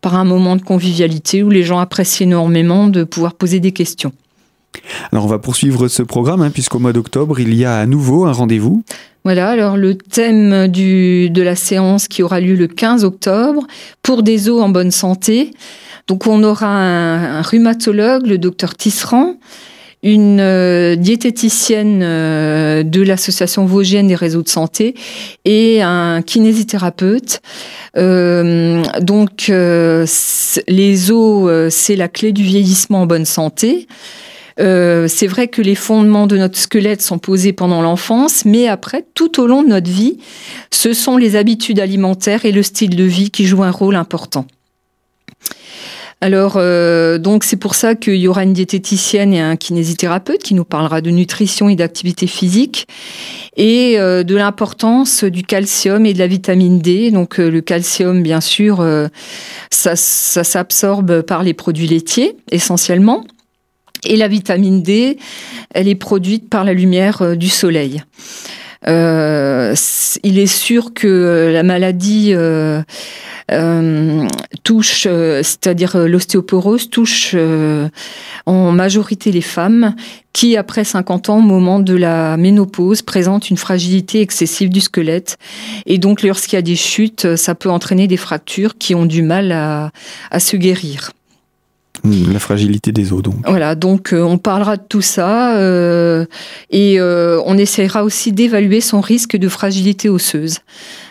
par 0.00 0.14
un 0.14 0.24
moment 0.24 0.56
de 0.56 0.62
convivialité 0.62 1.42
où 1.42 1.50
les 1.50 1.62
gens 1.62 1.78
apprécient 1.78 2.26
énormément 2.26 2.88
de 2.88 3.04
pouvoir 3.04 3.34
poser 3.34 3.60
des 3.60 3.72
questions. 3.72 4.12
Alors 5.12 5.24
on 5.24 5.28
va 5.28 5.38
poursuivre 5.38 5.88
ce 5.88 6.02
programme 6.02 6.42
hein, 6.42 6.50
puisqu'au 6.50 6.78
mois 6.78 6.92
d'octobre, 6.92 7.38
il 7.40 7.54
y 7.54 7.64
a 7.64 7.76
à 7.76 7.86
nouveau 7.86 8.24
un 8.26 8.32
rendez-vous. 8.32 8.82
Voilà, 9.24 9.48
alors 9.48 9.78
le 9.78 9.94
thème 9.94 10.68
du, 10.68 11.30
de 11.30 11.42
la 11.42 11.56
séance 11.56 12.08
qui 12.08 12.22
aura 12.22 12.40
lieu 12.40 12.54
le 12.54 12.66
15 12.66 13.04
octobre, 13.04 13.66
pour 14.02 14.22
des 14.22 14.50
os 14.50 14.60
en 14.60 14.68
bonne 14.68 14.90
santé. 14.90 15.52
Donc 16.06 16.26
on 16.26 16.42
aura 16.42 16.68
un, 16.68 17.42
rhumatologue, 17.42 18.26
le 18.26 18.38
docteur 18.38 18.74
Tisserand, 18.74 19.36
une 20.02 20.38
euh, 20.38 20.96
diététicienne 20.96 22.02
euh, 22.02 22.82
de 22.82 23.00
l'association 23.00 23.64
Vosgienne 23.64 24.08
des 24.08 24.14
réseaux 24.14 24.42
de 24.42 24.48
santé 24.48 24.94
et 25.46 25.80
un 25.82 26.20
kinésithérapeute. 26.20 27.40
Euh, 27.96 28.82
donc 29.00 29.50
les 30.68 31.10
os, 31.10 31.72
c'est 31.72 31.96
la 31.96 32.08
clé 32.08 32.32
du 32.32 32.42
vieillissement 32.42 33.02
en 33.02 33.06
bonne 33.06 33.24
santé. 33.24 33.88
C'est 34.58 35.26
vrai 35.26 35.48
que 35.48 35.62
les 35.62 35.74
fondements 35.74 36.26
de 36.26 36.36
notre 36.36 36.58
squelette 36.58 37.02
sont 37.02 37.18
posés 37.18 37.52
pendant 37.52 37.82
l'enfance, 37.82 38.44
mais 38.44 38.68
après, 38.68 39.04
tout 39.14 39.40
au 39.40 39.48
long 39.48 39.64
de 39.64 39.68
notre 39.68 39.90
vie, 39.90 40.18
ce 40.70 40.92
sont 40.92 41.16
les 41.16 41.34
habitudes 41.34 41.80
alimentaires 41.80 42.44
et 42.44 42.52
le 42.52 42.62
style 42.62 42.94
de 42.94 43.02
vie 43.02 43.30
qui 43.30 43.46
jouent 43.46 43.64
un 43.64 43.72
rôle 43.72 43.96
important. 43.96 44.46
Alors, 46.24 46.54
euh, 46.56 47.18
donc 47.18 47.44
c'est 47.44 47.58
pour 47.58 47.74
ça 47.74 47.94
qu'il 47.94 48.16
y 48.16 48.28
aura 48.28 48.44
une 48.44 48.54
diététicienne 48.54 49.34
et 49.34 49.40
un 49.40 49.56
kinésithérapeute 49.56 50.42
qui 50.42 50.54
nous 50.54 50.64
parlera 50.64 51.02
de 51.02 51.10
nutrition 51.10 51.68
et 51.68 51.76
d'activité 51.76 52.26
physique 52.26 52.88
et 53.58 53.98
euh, 53.98 54.22
de 54.22 54.34
l'importance 54.34 55.22
du 55.22 55.42
calcium 55.42 56.06
et 56.06 56.14
de 56.14 56.18
la 56.18 56.26
vitamine 56.26 56.78
D. 56.78 57.10
Donc, 57.10 57.36
le 57.36 57.60
calcium, 57.60 58.22
bien 58.22 58.40
sûr, 58.40 58.82
ça 59.68 59.96
s'absorbe 59.96 61.20
par 61.20 61.42
les 61.42 61.52
produits 61.52 61.88
laitiers 61.88 62.34
essentiellement. 62.50 63.22
Et 64.06 64.16
la 64.16 64.28
vitamine 64.28 64.82
D, 64.82 65.18
elle 65.74 65.88
est 65.88 65.94
produite 65.94 66.48
par 66.48 66.64
la 66.64 66.72
lumière 66.72 67.20
euh, 67.20 67.34
du 67.34 67.50
soleil. 67.50 68.02
Euh, 68.86 69.74
il 70.22 70.38
est 70.38 70.46
sûr 70.46 70.92
que 70.94 71.50
la 71.52 71.62
maladie 71.62 72.32
euh, 72.34 72.82
touche, 74.62 75.02
c'est-à-dire 75.02 75.96
l'ostéoporose, 75.96 76.90
touche 76.90 77.34
en 78.46 78.72
majorité 78.72 79.32
les 79.32 79.40
femmes 79.40 79.94
qui, 80.32 80.56
après 80.56 80.84
50 80.84 81.28
ans, 81.28 81.38
au 81.38 81.42
moment 81.42 81.78
de 81.78 81.94
la 81.94 82.36
ménopause, 82.36 83.02
présentent 83.02 83.50
une 83.50 83.56
fragilité 83.56 84.20
excessive 84.20 84.68
du 84.68 84.80
squelette. 84.80 85.38
Et 85.86 85.98
donc, 85.98 86.22
lorsqu'il 86.22 86.56
y 86.56 86.58
a 86.58 86.62
des 86.62 86.76
chutes, 86.76 87.36
ça 87.36 87.54
peut 87.54 87.70
entraîner 87.70 88.08
des 88.08 88.16
fractures 88.16 88.76
qui 88.76 88.94
ont 88.94 89.06
du 89.06 89.22
mal 89.22 89.52
à 89.52 90.40
se 90.40 90.56
guérir. 90.56 91.12
La 92.04 92.38
fragilité 92.38 92.92
des 92.92 93.12
os, 93.14 93.22
donc. 93.22 94.12
Euh, 94.12 94.22
on 94.22 94.36
parlera 94.36 94.76
de 94.76 94.82
tout 94.86 95.00
ça 95.00 95.56
euh, 95.56 96.26
et 96.70 97.00
euh, 97.00 97.40
on 97.46 97.56
essaiera 97.56 98.04
aussi 98.04 98.30
d'évaluer 98.32 98.82
son 98.82 99.00
risque 99.00 99.36
de 99.36 99.48
fragilité 99.48 100.10
osseuse, 100.10 100.58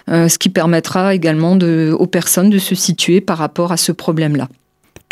ce 0.08 0.38
qui 0.38 0.50
permettra 0.50 1.16
également 1.16 1.54
aux 1.54 2.08
personnes 2.08 2.52
de 2.52 2.60
se 2.60 2.76
situer 2.76 3.22
par 3.22 3.40
rapport 3.40 3.72
à 3.72 3.78
ce 3.78 3.92
problème-là 3.92 4.48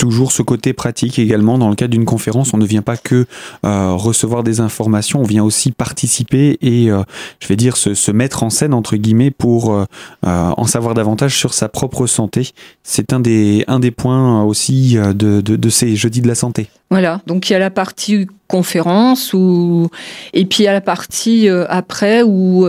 toujours 0.01 0.31
ce 0.31 0.41
côté 0.41 0.73
pratique 0.73 1.19
également. 1.19 1.59
Dans 1.59 1.69
le 1.69 1.75
cadre 1.75 1.91
d'une 1.91 2.05
conférence, 2.05 2.55
on 2.55 2.57
ne 2.57 2.65
vient 2.65 2.81
pas 2.81 2.97
que 2.97 3.27
euh, 3.63 3.93
recevoir 3.93 4.41
des 4.41 4.59
informations, 4.59 5.19
on 5.21 5.25
vient 5.25 5.43
aussi 5.43 5.71
participer 5.71 6.57
et, 6.63 6.89
euh, 6.89 7.03
je 7.39 7.47
vais 7.47 7.55
dire, 7.55 7.77
se, 7.77 8.11
mettre 8.11 8.41
en 8.41 8.49
scène, 8.49 8.73
entre 8.73 8.95
guillemets, 8.95 9.29
pour 9.29 9.71
euh, 9.71 9.85
en 10.23 10.65
savoir 10.65 10.95
davantage 10.95 11.37
sur 11.37 11.53
sa 11.53 11.69
propre 11.69 12.07
santé. 12.07 12.49
C'est 12.81 13.13
un 13.13 13.19
des, 13.19 13.63
un 13.67 13.79
des 13.79 13.91
points 13.91 14.43
aussi 14.43 14.95
de, 14.95 15.39
de, 15.39 15.69
ces 15.69 15.95
jeudis 15.95 16.21
de 16.21 16.27
la 16.27 16.35
santé. 16.35 16.67
Voilà, 16.89 17.21
donc 17.27 17.49
il 17.49 17.53
y 17.53 17.55
a 17.55 17.59
la 17.59 17.69
partie 17.69 18.27
conférence 18.47 19.33
ou 19.33 19.87
et 20.33 20.43
puis 20.45 20.63
il 20.63 20.65
y 20.65 20.67
a 20.67 20.73
la 20.73 20.81
partie 20.81 21.47
après 21.47 22.21
où 22.21 22.67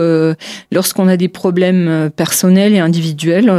lorsqu'on 0.71 1.09
a 1.09 1.17
des 1.17 1.27
problèmes 1.27 2.09
personnels 2.15 2.73
et 2.73 2.79
individuels, 2.79 3.51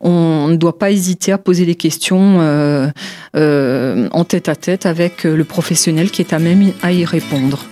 on 0.00 0.46
ne 0.46 0.56
doit 0.56 0.78
pas 0.78 0.92
hésiter 0.92 1.32
à 1.32 1.38
poser 1.38 1.66
des 1.66 1.74
questions 1.74 2.89
en 3.34 4.24
tête 4.24 4.48
à 4.48 4.56
tête 4.56 4.86
avec 4.86 5.24
le 5.24 5.44
professionnel 5.44 6.10
qui 6.10 6.22
est 6.22 6.32
à 6.32 6.38
même 6.38 6.72
à 6.82 6.92
y 6.92 7.04
répondre. 7.04 7.64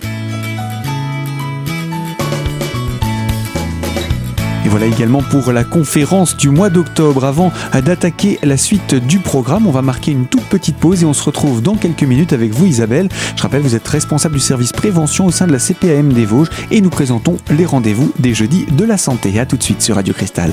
Et 4.65 4.69
voilà 4.69 4.85
également 4.85 5.21
pour 5.21 5.51
la 5.51 5.63
conférence 5.63 6.35
du 6.35 6.49
mois 6.49 6.69
d'octobre. 6.69 7.25
Avant 7.25 7.51
d'attaquer 7.73 8.39
la 8.43 8.57
suite 8.57 8.93
du 8.93 9.19
programme, 9.19 9.67
on 9.67 9.71
va 9.71 9.81
marquer 9.81 10.11
une 10.11 10.27
toute 10.27 10.43
petite 10.43 10.77
pause 10.77 11.01
et 11.01 11.05
on 11.05 11.13
se 11.13 11.23
retrouve 11.23 11.61
dans 11.61 11.75
quelques 11.75 12.03
minutes 12.03 12.33
avec 12.33 12.51
vous 12.51 12.65
Isabelle. 12.65 13.09
Je 13.35 13.41
rappelle, 13.41 13.61
vous 13.61 13.75
êtes 13.75 13.87
responsable 13.87 14.35
du 14.35 14.41
service 14.41 14.71
prévention 14.71 15.25
au 15.25 15.31
sein 15.31 15.47
de 15.47 15.53
la 15.53 15.59
CPAM 15.59 16.11
des 16.13 16.25
Vosges 16.25 16.49
et 16.71 16.81
nous 16.81 16.89
présentons 16.89 17.37
les 17.49 17.65
rendez-vous 17.65 18.11
des 18.19 18.33
jeudis 18.33 18.65
de 18.69 18.85
la 18.85 18.97
santé. 18.97 19.39
A 19.39 19.45
tout 19.45 19.57
de 19.57 19.63
suite 19.63 19.81
sur 19.81 19.95
Radio 19.95 20.13
Cristal. 20.13 20.51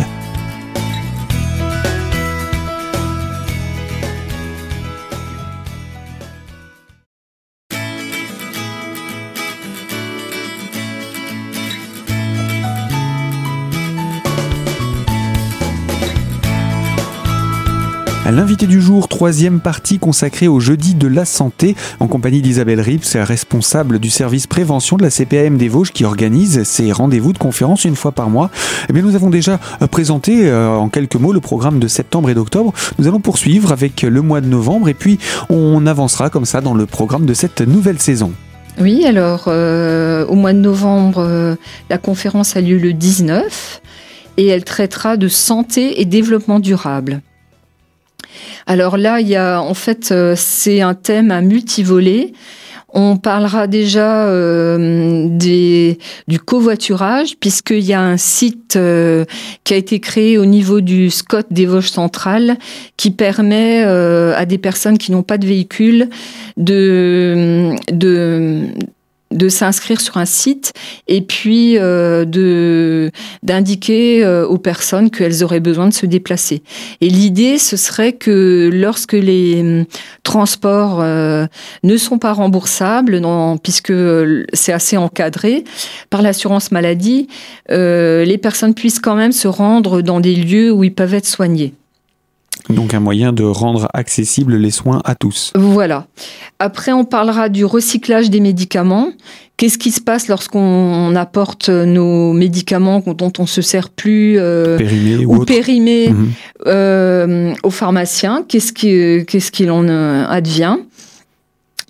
L'invité 18.33 18.67
du 18.67 18.81
jour, 18.81 19.07
troisième 19.07 19.61
partie 19.61 20.01
consacrée 20.01 20.49
au 20.49 20.59
jeudi 20.59 20.97
de 20.97 21.07
la 21.07 21.25
santé, 21.25 21.77
en 22.01 22.09
compagnie 22.09 22.43
d'Isabelle 22.43 22.81
Rips, 22.81 23.15
responsable 23.15 24.01
du 24.01 24.11
service 24.11 24.49
prévention 24.49 24.97
de 24.97 25.05
la 25.05 25.11
CPAM 25.11 25.57
des 25.57 25.69
Vosges 25.69 25.93
qui 25.93 26.05
organise 26.05 26.65
ces 26.65 26.91
rendez-vous 26.91 27.33
de 27.33 27.39
conférences 27.39 27.85
une 27.85 27.95
fois 27.95 28.11
par 28.11 28.29
mois. 28.29 28.51
Eh 28.89 28.93
bien, 28.93 29.03
nous 29.03 29.15
avons 29.15 29.31
déjà 29.31 29.61
euh, 29.81 29.87
présenté 29.87 30.49
euh, 30.49 30.71
en 30.71 30.89
quelques 30.89 31.15
mots 31.15 31.33
le 31.33 31.39
programme 31.39 31.79
de 31.79 31.87
septembre 31.87 32.29
et 32.29 32.35
d'octobre. 32.35 32.73
Nous 32.99 33.07
allons 33.07 33.21
poursuivre 33.21 33.71
avec 33.71 34.03
le 34.03 34.23
mois 34.23 34.41
de 34.41 34.49
novembre 34.49 34.89
et 34.89 34.95
puis 34.95 35.21
on 35.49 35.87
avancera 35.87 36.29
comme 36.29 36.47
ça 36.47 36.61
dans 36.61 36.75
le 36.75 36.87
programme 36.87 37.27
de 37.27 37.35
cette 37.35 37.61
nouvelle 37.61 38.01
saison. 38.01 38.33
Oui, 38.81 39.05
alors 39.07 39.45
euh, 39.47 40.27
au 40.27 40.35
mois 40.35 40.53
de 40.53 40.59
novembre, 40.59 41.57
la 41.89 41.99
conférence 41.99 42.57
a 42.57 42.61
lieu 42.61 42.77
le 42.77 42.93
19 42.93 43.81
et 44.37 44.47
elle 44.49 44.65
traitera 44.65 45.17
de 45.17 45.29
santé 45.29 46.01
et 46.01 46.05
développement 46.05 46.59
durable. 46.59 47.23
Alors 48.67 48.97
là, 48.97 49.21
il 49.21 49.29
y 49.29 49.37
a 49.37 49.61
en 49.61 49.75
fait, 49.75 50.11
euh, 50.13 50.35
c'est 50.37 50.81
un 50.81 50.95
thème 50.95 51.31
à 51.31 51.41
multivoler. 51.41 52.33
On 52.99 53.17
parlera 53.19 53.67
déjà 53.67 54.27
euh, 54.27 55.29
du 55.29 56.41
covoiturage, 56.41 57.37
puisqu'il 57.39 57.85
y 57.85 57.93
a 57.93 58.01
un 58.01 58.17
site 58.17 58.77
euh, 58.77 59.27
qui 59.65 59.75
a 59.75 59.77
été 59.77 60.01
créé 60.01 60.39
au 60.39 60.47
niveau 60.47 60.81
du 60.81 61.11
SCOT 61.11 61.43
des 61.51 61.67
Vosges 61.67 61.91
centrales, 61.91 62.57
qui 62.97 63.11
permet 63.11 63.83
à 63.83 64.47
des 64.47 64.57
personnes 64.57 64.97
qui 64.97 65.13
n'ont 65.13 65.25
pas 65.25 65.37
de 65.37 65.47
véhicule 65.47 66.09
de, 66.57 67.75
de, 67.93 68.63
de 69.33 69.49
s'inscrire 69.49 70.01
sur 70.01 70.19
un 70.19 70.25
site 70.25 70.73
et 71.09 71.21
puis 71.21 71.79
euh, 71.79 72.25
de 72.25 73.11
d'indiquer 73.43 74.25
euh, 74.25 74.47
aux 74.47 74.59
personnes 74.59 75.11
qu'elles 75.11 75.43
auraient 75.43 75.61
besoin 75.61 75.89
de 75.89 75.95
se 75.95 76.07
déplacer. 76.07 76.63
Et 77.01 77.09
l'idée, 77.09 77.59
ce 77.59 77.77
serait 77.77 78.13
que 78.13 78.71
lorsque 78.73 79.15
les 79.15 79.61
hum, 79.61 79.85
transports 80.23 81.01
euh, 81.01 81.47
ne 81.83 81.97
sont 81.97 82.19
pas 82.19 82.33
remboursables, 82.33 83.19
non, 83.19 83.59
puisque 83.59 83.93
c'est 84.53 84.73
assez 84.73 84.97
encadré 84.97 85.65
par 86.09 86.23
l'assurance 86.23 86.71
maladie, 86.71 87.29
les 87.69 88.39
personnes 88.41 88.75
puissent 88.75 89.01
quand 89.01 89.17
même 89.17 89.33
se 89.33 89.49
rendre 89.49 90.03
dans 90.03 90.21
des 90.21 90.35
lieux 90.35 90.71
où 90.71 90.85
ils 90.85 90.95
peuvent 90.95 91.15
être 91.15 91.27
soignés. 91.27 91.75
Donc 92.71 92.95
un 92.95 93.01
moyen 93.01 93.33
de 93.33 93.45
rendre 93.45 93.89
accessibles 93.95 94.57
les 94.57 94.71
soins 94.71 95.01
à 95.05 95.15
tous. 95.15 95.53
Voilà. 95.55 96.07
Après, 96.59 96.93
on 96.93 97.05
parlera 97.05 97.49
du 97.49 97.65
recyclage 97.65 98.31
des 98.31 98.41
médicaments. 98.41 99.11
Qu'est-ce 99.57 99.79
qui 99.79 99.91
se 99.91 100.03
passe 100.03 100.29
lorsqu'on 100.29 101.17
apporte 101.17 101.71
nos 101.71 102.35
médicaments 102.35 103.03
dont 103.07 103.33
on 103.39 103.47
se 103.47 103.63
sert 103.63 103.89
plus 103.89 104.39
euh, 104.39 104.77
périmés 104.77 105.25
ou, 105.25 105.45
périmés 105.47 106.11
mhm. 106.11 106.33
euh, 106.67 107.55
aux 107.63 107.71
pharmaciens? 107.71 108.45
Qu'est-ce 108.47 108.73
qu'il 108.73 109.71
en 109.71 109.89
euh, 109.89 110.27
advient? 110.29 110.77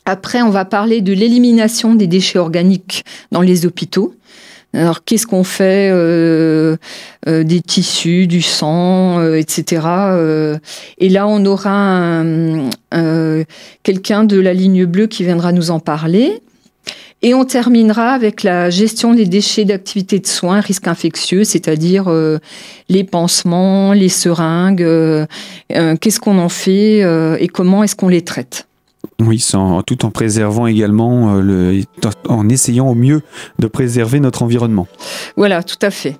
Après, 0.04 0.42
on 0.42 0.50
va 0.50 0.64
parler 0.64 1.00
de 1.00 1.12
l'élimination 1.12 1.96
des 1.96 2.06
déchets 2.06 2.38
organiques 2.38 3.04
dans 3.32 3.40
les 3.40 3.66
hôpitaux. 3.66 4.14
Alors 4.76 5.04
qu'est-ce 5.04 5.26
qu'on 5.26 5.44
fait 5.44 5.90
Des 7.26 7.60
tissus, 7.60 8.26
du 8.26 8.42
sang, 8.42 9.22
etc. 9.34 9.82
et 10.98 11.08
là, 11.08 11.26
on 11.26 11.44
aura 11.46 12.22
quelqu'un 13.82 14.24
de 14.24 14.38
la 14.38 14.54
ligne 14.54 14.84
bleue 14.84 15.06
qui 15.06 15.24
viendra 15.24 15.52
nous 15.52 15.70
en 15.70 15.80
parler. 15.80 16.42
Et 17.22 17.34
on 17.34 17.44
terminera 17.44 18.10
avec 18.12 18.42
la 18.42 18.68
gestion 18.70 19.14
des 19.14 19.24
déchets 19.24 19.64
d'activité 19.64 20.18
de 20.18 20.26
soins, 20.26 20.60
risques 20.60 20.86
infectieux, 20.86 21.44
c'est-à-dire 21.44 22.04
euh, 22.08 22.38
les 22.88 23.04
pansements, 23.04 23.94
les 23.94 24.10
seringues, 24.10 24.82
euh, 24.82 25.26
euh, 25.72 25.96
qu'est-ce 25.96 26.20
qu'on 26.20 26.38
en 26.38 26.50
fait 26.50 27.00
et 27.40 27.48
comment 27.48 27.82
est-ce 27.82 27.96
qu'on 27.96 28.08
les 28.08 28.22
traite. 28.22 28.68
Oui, 29.20 29.44
tout 29.86 30.04
en 30.04 30.10
préservant 30.10 30.66
également, 30.66 31.34
le, 31.36 31.82
en 32.28 32.48
essayant 32.48 32.88
au 32.88 32.94
mieux 32.94 33.22
de 33.58 33.66
préserver 33.66 34.20
notre 34.20 34.42
environnement. 34.42 34.86
Voilà, 35.36 35.62
tout 35.62 35.78
à 35.82 35.90
fait. 35.90 36.18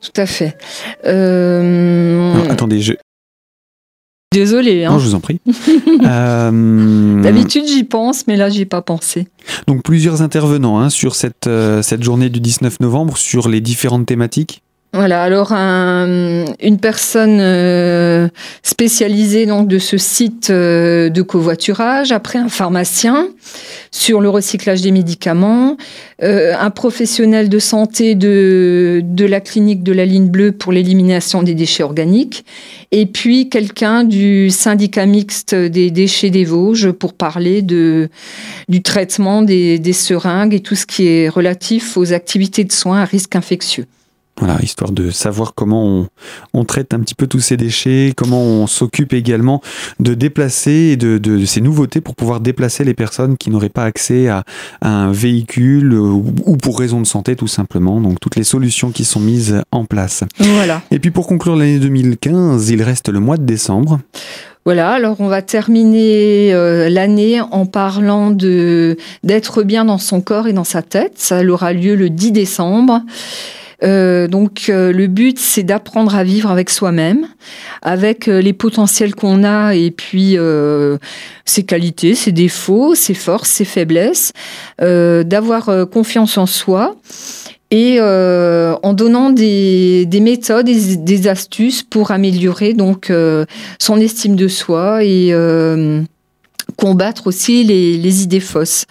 Tout 0.00 0.20
à 0.20 0.26
fait. 0.26 0.56
attendez, 2.50 2.80
je, 2.80 2.94
Désolée. 4.32 4.84
Hein. 4.84 4.92
Non, 4.92 4.98
je 5.00 5.06
vous 5.06 5.14
en 5.16 5.20
prie. 5.20 5.40
euh... 6.04 7.20
D'habitude, 7.20 7.64
j'y 7.66 7.82
pense, 7.82 8.28
mais 8.28 8.36
là, 8.36 8.48
j'y 8.48 8.60
ai 8.60 8.64
pas 8.64 8.80
pensé. 8.80 9.26
Donc, 9.66 9.82
plusieurs 9.82 10.22
intervenants 10.22 10.78
hein, 10.78 10.88
sur 10.88 11.16
cette, 11.16 11.48
euh, 11.48 11.82
cette 11.82 12.04
journée 12.04 12.28
du 12.28 12.38
19 12.38 12.78
novembre 12.78 13.16
sur 13.16 13.48
les 13.48 13.60
différentes 13.60 14.06
thématiques 14.06 14.62
voilà, 14.92 15.22
alors 15.22 15.52
une 15.52 16.78
personne 16.80 17.38
euh, 17.40 18.28
spécialisée 18.64 19.46
donc 19.46 19.68
de 19.68 19.78
ce 19.78 19.96
site 19.96 20.50
euh, 20.50 21.10
de 21.10 21.22
covoiturage, 21.22 22.10
après 22.10 22.40
un 22.40 22.48
pharmacien 22.48 23.28
sur 23.92 24.20
le 24.20 24.28
recyclage 24.28 24.80
des 24.80 24.90
médicaments, 24.90 25.76
euh, 26.24 26.54
un 26.58 26.70
professionnel 26.70 27.48
de 27.48 27.60
santé 27.60 28.16
de, 28.16 29.04
la 29.16 29.40
clinique 29.40 29.84
de 29.84 29.92
la 29.92 30.04
ligne 30.04 30.28
bleue 30.28 30.50
pour 30.50 30.72
l'élimination 30.72 31.44
des 31.44 31.54
déchets 31.54 31.84
organiques, 31.84 32.44
et 32.90 33.06
puis 33.06 33.48
quelqu'un 33.48 34.02
du 34.02 34.50
syndicat 34.50 35.06
mixte 35.06 35.54
des 35.54 35.92
déchets 35.92 36.30
des 36.30 36.44
Vosges 36.44 36.90
pour 36.90 37.12
parler 37.12 37.62
du 37.62 38.08
traitement 38.82 39.42
des, 39.42 39.78
des 39.78 39.92
seringues 39.92 40.54
et 40.54 40.60
tout 40.60 40.74
ce 40.74 40.86
qui 40.86 41.06
est 41.06 41.28
relatif 41.28 41.96
aux 41.96 42.12
activités 42.12 42.64
de 42.64 42.72
soins 42.72 43.02
à 43.02 43.04
risque 43.04 43.36
infectieux. 43.36 43.86
Voilà, 44.38 44.58
histoire 44.62 44.90
de 44.90 45.10
savoir 45.10 45.54
comment 45.54 46.06
on, 46.54 46.64
traite 46.64 46.94
un 46.94 47.00
petit 47.00 47.14
peu 47.14 47.26
tous 47.26 47.40
ces 47.40 47.58
déchets, 47.58 48.14
comment 48.16 48.42
on 48.42 48.66
s'occupe 48.66 49.12
également 49.12 49.60
de 49.98 50.14
déplacer 50.14 50.70
et 50.92 50.96
de, 50.96 51.44
ces 51.44 51.60
nouveautés 51.60 52.00
pour 52.00 52.14
pouvoir 52.14 52.40
déplacer 52.40 52.84
les 52.84 52.94
personnes 52.94 53.36
qui 53.36 53.50
n'auraient 53.50 53.68
pas 53.68 53.84
accès 53.84 54.28
à, 54.28 54.44
un 54.80 55.12
véhicule 55.12 55.92
ou, 55.92 56.56
pour 56.56 56.78
raison 56.78 57.00
de 57.00 57.06
santé 57.06 57.36
tout 57.36 57.48
simplement. 57.48 58.00
Donc 58.00 58.18
toutes 58.18 58.36
les 58.36 58.44
solutions 58.44 58.90
qui 58.90 59.04
sont 59.04 59.20
mises 59.20 59.62
en 59.72 59.84
place. 59.84 60.24
Voilà. 60.38 60.80
Et 60.90 60.98
puis 60.98 61.10
pour 61.10 61.26
conclure 61.26 61.56
l'année 61.56 61.78
2015, 61.78 62.70
il 62.70 62.82
reste 62.82 63.10
le 63.10 63.20
mois 63.20 63.36
de 63.36 63.44
décembre. 63.44 64.00
Voilà, 64.66 64.90
alors 64.90 65.16
on 65.20 65.28
va 65.28 65.40
terminer 65.40 66.52
euh, 66.52 66.90
l'année 66.90 67.40
en 67.40 67.64
parlant 67.64 68.30
de 68.30 68.98
d'être 69.22 69.62
bien 69.62 69.86
dans 69.86 69.96
son 69.96 70.20
corps 70.20 70.48
et 70.48 70.52
dans 70.52 70.64
sa 70.64 70.82
tête. 70.82 71.14
Ça 71.16 71.42
aura 71.44 71.72
lieu 71.72 71.94
le 71.94 72.10
10 72.10 72.32
décembre. 72.32 73.02
Euh, 73.82 74.28
donc 74.28 74.66
euh, 74.68 74.92
le 74.92 75.06
but, 75.06 75.38
c'est 75.38 75.62
d'apprendre 75.62 76.14
à 76.14 76.24
vivre 76.24 76.50
avec 76.50 76.70
soi-même, 76.70 77.26
avec 77.82 78.28
euh, 78.28 78.40
les 78.40 78.52
potentiels 78.52 79.14
qu'on 79.14 79.44
a 79.44 79.74
et 79.74 79.90
puis 79.90 80.36
ses 81.44 81.62
qualités, 81.64 82.14
ses 82.14 82.32
défauts, 82.32 82.94
ses 82.94 83.14
forces, 83.14 83.50
ses 83.50 83.64
faiblesses, 83.64 84.32
d'avoir 84.78 85.88
confiance 85.90 86.38
en 86.38 86.46
soi 86.46 86.96
et 87.70 88.00
en 88.00 88.92
donnant 88.92 89.30
des, 89.30 90.06
méthodes 90.20 90.68
et 90.68 90.96
des 90.96 91.28
astuces 91.28 91.82
pour 91.82 92.10
améliorer 92.10 92.74
donc 92.74 93.12
son 93.78 94.00
estime 94.00 94.36
de 94.36 94.48
soi 94.48 95.04
et 95.04 95.34
combattre 96.76 97.26
aussi 97.26 97.64
les 97.64 98.22
idées 98.22 98.40
fausses. 98.40 98.86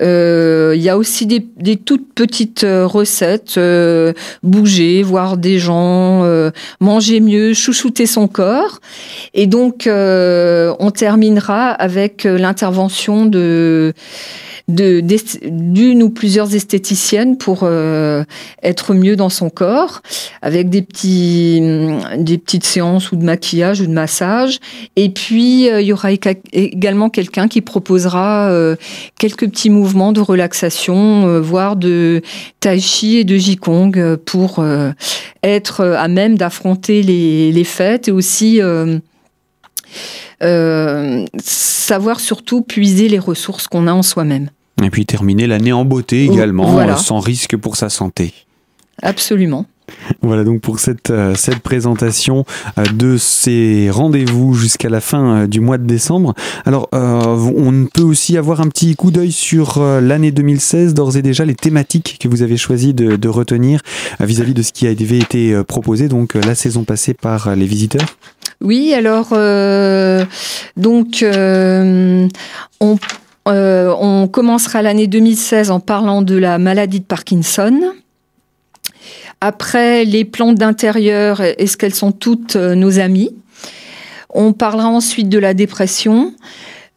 Euh, 0.00 0.74
il 0.76 0.82
y 0.82 0.88
a 0.88 0.98
aussi 0.98 1.26
des, 1.26 1.76
toutes 1.76 2.12
petites 2.14 2.64
euh, 2.64 2.86
recettes, 2.86 3.54
euh, 3.56 4.12
bouger, 4.42 5.02
voir 5.02 5.36
des 5.36 5.58
gens, 5.58 6.24
manger 6.80 7.20
mieux, 7.20 7.54
chouchouter 7.54 8.06
son 8.06 8.28
corps. 8.28 8.80
Et 9.34 9.46
donc, 9.46 9.88
on 9.88 10.90
terminera 10.90 11.70
avec 11.70 12.24
l'intervention 12.24 13.26
d'une 13.26 13.92
ou 16.02 16.10
plusieurs 16.10 16.54
esthéticiennes 16.54 17.38
pour 17.38 17.68
être 18.62 18.94
mieux 18.94 19.16
dans 19.16 19.28
son 19.28 19.50
corps, 19.50 20.02
avec 20.42 20.70
des 20.70 20.82
petits 20.82 21.60
des 22.18 22.38
petites 22.38 22.64
séances 22.64 23.12
ou 23.12 23.16
de 23.16 23.24
maquillage 23.24 23.80
ou 23.80 23.86
de 23.86 23.92
massage. 23.92 24.58
Et 24.96 25.10
puis 25.10 25.66
il 25.66 25.82
y 25.82 25.92
aura 25.92 26.10
également 26.52 27.10
quelqu'un 27.10 27.48
qui 27.48 27.60
proposera 27.60 28.50
quelques 29.18 29.48
petits 29.48 29.70
mouvements 29.70 29.85
de 30.12 30.20
relaxation, 30.20 31.40
voire 31.40 31.76
de 31.76 32.22
tai 32.60 32.80
chi 32.80 33.18
et 33.18 33.24
de 33.24 33.36
jikong 33.36 34.16
pour 34.24 34.64
être 35.42 35.84
à 35.84 36.08
même 36.08 36.36
d'affronter 36.36 37.02
les, 37.02 37.52
les 37.52 37.64
fêtes 37.64 38.08
et 38.08 38.12
aussi 38.12 38.60
euh, 40.42 41.24
savoir 41.38 42.20
surtout 42.20 42.60
puiser 42.60 43.08
les 43.08 43.18
ressources 43.18 43.68
qu'on 43.68 43.86
a 43.86 43.92
en 43.92 44.02
soi-même. 44.02 44.50
Et 44.82 44.90
puis 44.90 45.06
terminer 45.06 45.46
l'année 45.46 45.72
en 45.72 45.86
beauté 45.86 46.24
également, 46.24 46.96
sans 46.98 47.20
risque 47.20 47.56
pour 47.56 47.76
sa 47.76 47.88
santé. 47.88 48.34
Absolument. 49.02 49.64
Voilà 50.22 50.44
donc 50.44 50.60
pour 50.60 50.78
cette, 50.78 51.10
euh, 51.10 51.34
cette 51.34 51.60
présentation 51.60 52.44
euh, 52.78 52.84
de 52.94 53.16
ces 53.16 53.88
rendez-vous 53.90 54.54
jusqu'à 54.54 54.88
la 54.88 55.00
fin 55.00 55.46
du 55.46 55.60
mois 55.60 55.78
de 55.78 55.86
décembre. 55.86 56.34
Alors 56.64 56.88
on 56.92 57.86
peut 57.92 58.02
aussi 58.02 58.36
avoir 58.36 58.60
un 58.60 58.68
petit 58.68 58.96
coup 58.96 59.10
d'œil 59.10 59.32
sur 59.32 59.80
l'année 59.80 60.32
2016, 60.32 60.94
d'ores 60.94 61.16
et 61.16 61.22
déjà 61.22 61.44
les 61.44 61.54
thématiques 61.54 62.18
que 62.20 62.28
vous 62.28 62.42
avez 62.42 62.56
choisi 62.56 62.94
de, 62.94 63.28
retenir 63.28 63.80
vis-à-vis 64.20 64.54
de 64.54 64.62
ce 64.62 64.72
qui 64.72 64.86
avait 64.86 65.18
été 65.18 65.62
proposé 65.64 66.08
donc 66.08 66.34
la 66.34 66.54
saison 66.54 66.84
passée 66.84 67.14
par 67.14 67.54
les 67.54 67.66
visiteurs. 67.66 68.06
Oui, 68.60 68.94
alors 68.94 69.28
euh, 69.32 70.24
donc 70.76 71.22
euh, 71.22 72.26
on, 72.80 72.96
euh, 73.48 73.94
on 74.00 74.28
commencera 74.28 74.82
l'année 74.82 75.06
2016 75.06 75.70
en 75.70 75.80
parlant 75.80 76.22
de 76.22 76.36
la 76.36 76.58
maladie 76.58 77.00
de 77.00 77.04
Parkinson. 77.04 77.78
Après, 79.40 80.04
les 80.04 80.24
plantes 80.24 80.56
d'intérieur, 80.56 81.40
est-ce 81.40 81.76
qu'elles 81.76 81.94
sont 81.94 82.12
toutes 82.12 82.56
nos 82.56 82.98
amies? 82.98 83.34
On 84.30 84.52
parlera 84.52 84.88
ensuite 84.88 85.28
de 85.28 85.38
la 85.38 85.54
dépression, 85.54 86.34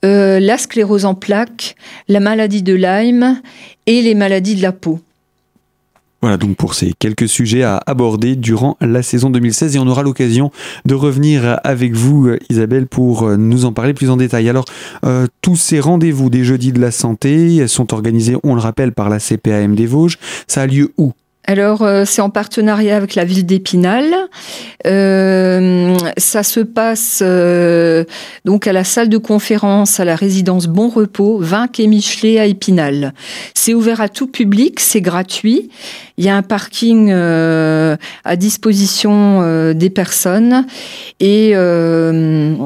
la 0.03 0.57
sclérose 0.57 1.05
en 1.05 1.15
plaques, 1.15 1.75
la 2.07 2.19
maladie 2.19 2.63
de 2.63 2.73
Lyme 2.73 3.41
et 3.85 4.01
les 4.01 4.15
maladies 4.15 4.55
de 4.55 4.61
la 4.61 4.71
peau. 4.71 4.99
Voilà 6.21 6.35
donc 6.35 6.57
pour 6.57 6.73
ces 6.73 6.91
quelques 6.99 7.29
sujets 7.29 7.63
à 7.63 7.81
aborder 7.85 8.35
durant 8.35 8.75
la 8.81 9.01
saison 9.03 9.29
2016 9.29 9.77
et 9.77 9.79
on 9.79 9.87
aura 9.87 10.03
l'occasion 10.03 10.51
de 10.85 10.93
revenir 10.93 11.59
avec 11.63 11.93
vous 11.93 12.31
Isabelle 12.49 12.87
pour 12.87 13.23
euh, 13.23 13.37
nous 13.37 13.63
en 13.63 13.71
parler 13.71 13.93
plus 13.93 14.09
en 14.09 14.17
détail. 14.17 14.49
Alors 14.49 14.65
euh, 15.05 15.27
tous 15.41 15.55
ces 15.55 15.79
rendez-vous 15.79 16.29
des 16.29 16.43
jeudis 16.43 16.73
de 16.73 16.81
la 16.81 16.91
santé 16.91 17.65
sont 17.69 17.93
organisés, 17.93 18.35
on 18.43 18.53
le 18.53 18.59
rappelle, 18.59 18.91
par 18.91 19.09
la 19.09 19.19
CPAM 19.19 19.75
des 19.75 19.85
Vosges. 19.85 20.17
Ça 20.47 20.63
a 20.63 20.67
lieu 20.67 20.91
où? 20.97 21.13
Alors, 21.49 21.81
euh, 21.81 22.03
c'est 22.05 22.21
en 22.21 22.29
partenariat 22.29 22.95
avec 22.95 23.15
la 23.15 23.25
ville 23.25 23.43
d'Épinal. 23.43 24.05
Euh, 24.85 25.97
ça 26.15 26.43
se 26.43 26.59
passe 26.59 27.23
euh, 27.23 28.03
donc 28.45 28.67
à 28.67 28.71
la 28.71 28.83
salle 28.83 29.09
de 29.09 29.17
conférence 29.17 29.99
à 29.99 30.05
la 30.05 30.15
résidence 30.15 30.67
Bon 30.67 30.89
Repos, 30.89 31.39
20 31.39 31.69
quai 31.69 31.87
Michelet 31.87 32.39
à 32.39 32.45
Épinal. 32.45 33.15
C'est 33.55 33.73
ouvert 33.73 33.99
à 33.99 34.09
tout 34.09 34.27
public, 34.27 34.79
c'est 34.79 35.01
gratuit. 35.01 35.71
Il 36.19 36.25
y 36.25 36.29
a 36.29 36.35
un 36.35 36.43
parking 36.43 37.11
à 37.11 38.35
disposition 38.35 39.73
des 39.73 39.89
personnes 39.89 40.67
et 41.19 41.49
elles 41.49 42.59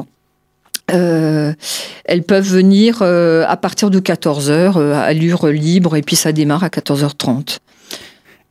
peuvent 2.28 2.48
venir 2.48 3.00
à 3.00 3.56
partir 3.56 3.88
de 3.88 3.98
14h 3.98 4.92
à 4.92 5.00
allure 5.00 5.46
libre 5.46 5.96
et 5.96 6.02
puis 6.02 6.16
ça 6.16 6.32
démarre 6.32 6.64
à 6.64 6.68
14h30. 6.68 7.60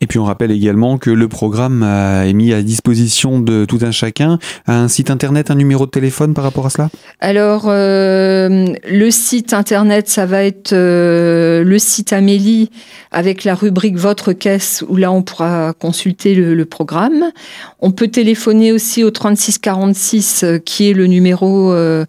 Et 0.04 0.06
puis 0.06 0.20
on 0.20 0.26
rappelle 0.26 0.52
également 0.52 0.98
que 0.98 1.10
le 1.10 1.30
programme 1.30 1.82
est 1.82 2.34
mis 2.34 2.52
à 2.52 2.62
disposition 2.62 3.40
de 3.40 3.64
tout 3.64 3.80
un 3.84 3.92
chacun. 3.92 4.38
Un 4.68 4.90
site 4.90 5.10
internet, 5.10 5.50
un 5.50 5.56
numéro 5.56 5.86
de 5.86 5.92
téléphone 5.92 6.34
par 6.34 6.44
rapport 6.44 6.66
à 6.66 6.70
cela? 6.70 6.90
Alors 7.22 7.68
euh, 7.68 8.68
le 8.86 9.12
site 9.12 9.54
internet, 9.54 10.10
ça 10.10 10.26
va 10.26 10.44
être 10.44 10.74
euh, 10.74 11.64
le 11.64 11.80
site 11.80 12.12
Amélie 12.12 12.70
avec 13.12 13.46
la 13.46 13.56
rubrique 13.56 13.96
Votre 13.96 14.34
caisse 14.34 14.84
où 14.90 14.98
là 14.98 15.10
on 15.10 15.22
pourra 15.22 15.72
consulter 15.72 16.36
le, 16.36 16.66
programme. 16.66 17.32
On 17.80 17.92
peut 17.92 18.10
téléphoner 18.10 18.74
aussi 18.74 19.06
au 19.06 19.12
3646 19.12 20.44
euh, 20.44 20.58
qui 20.58 20.90
est 20.90 20.94
le 20.94 21.08
numéro 21.08 21.74
de 21.74 22.06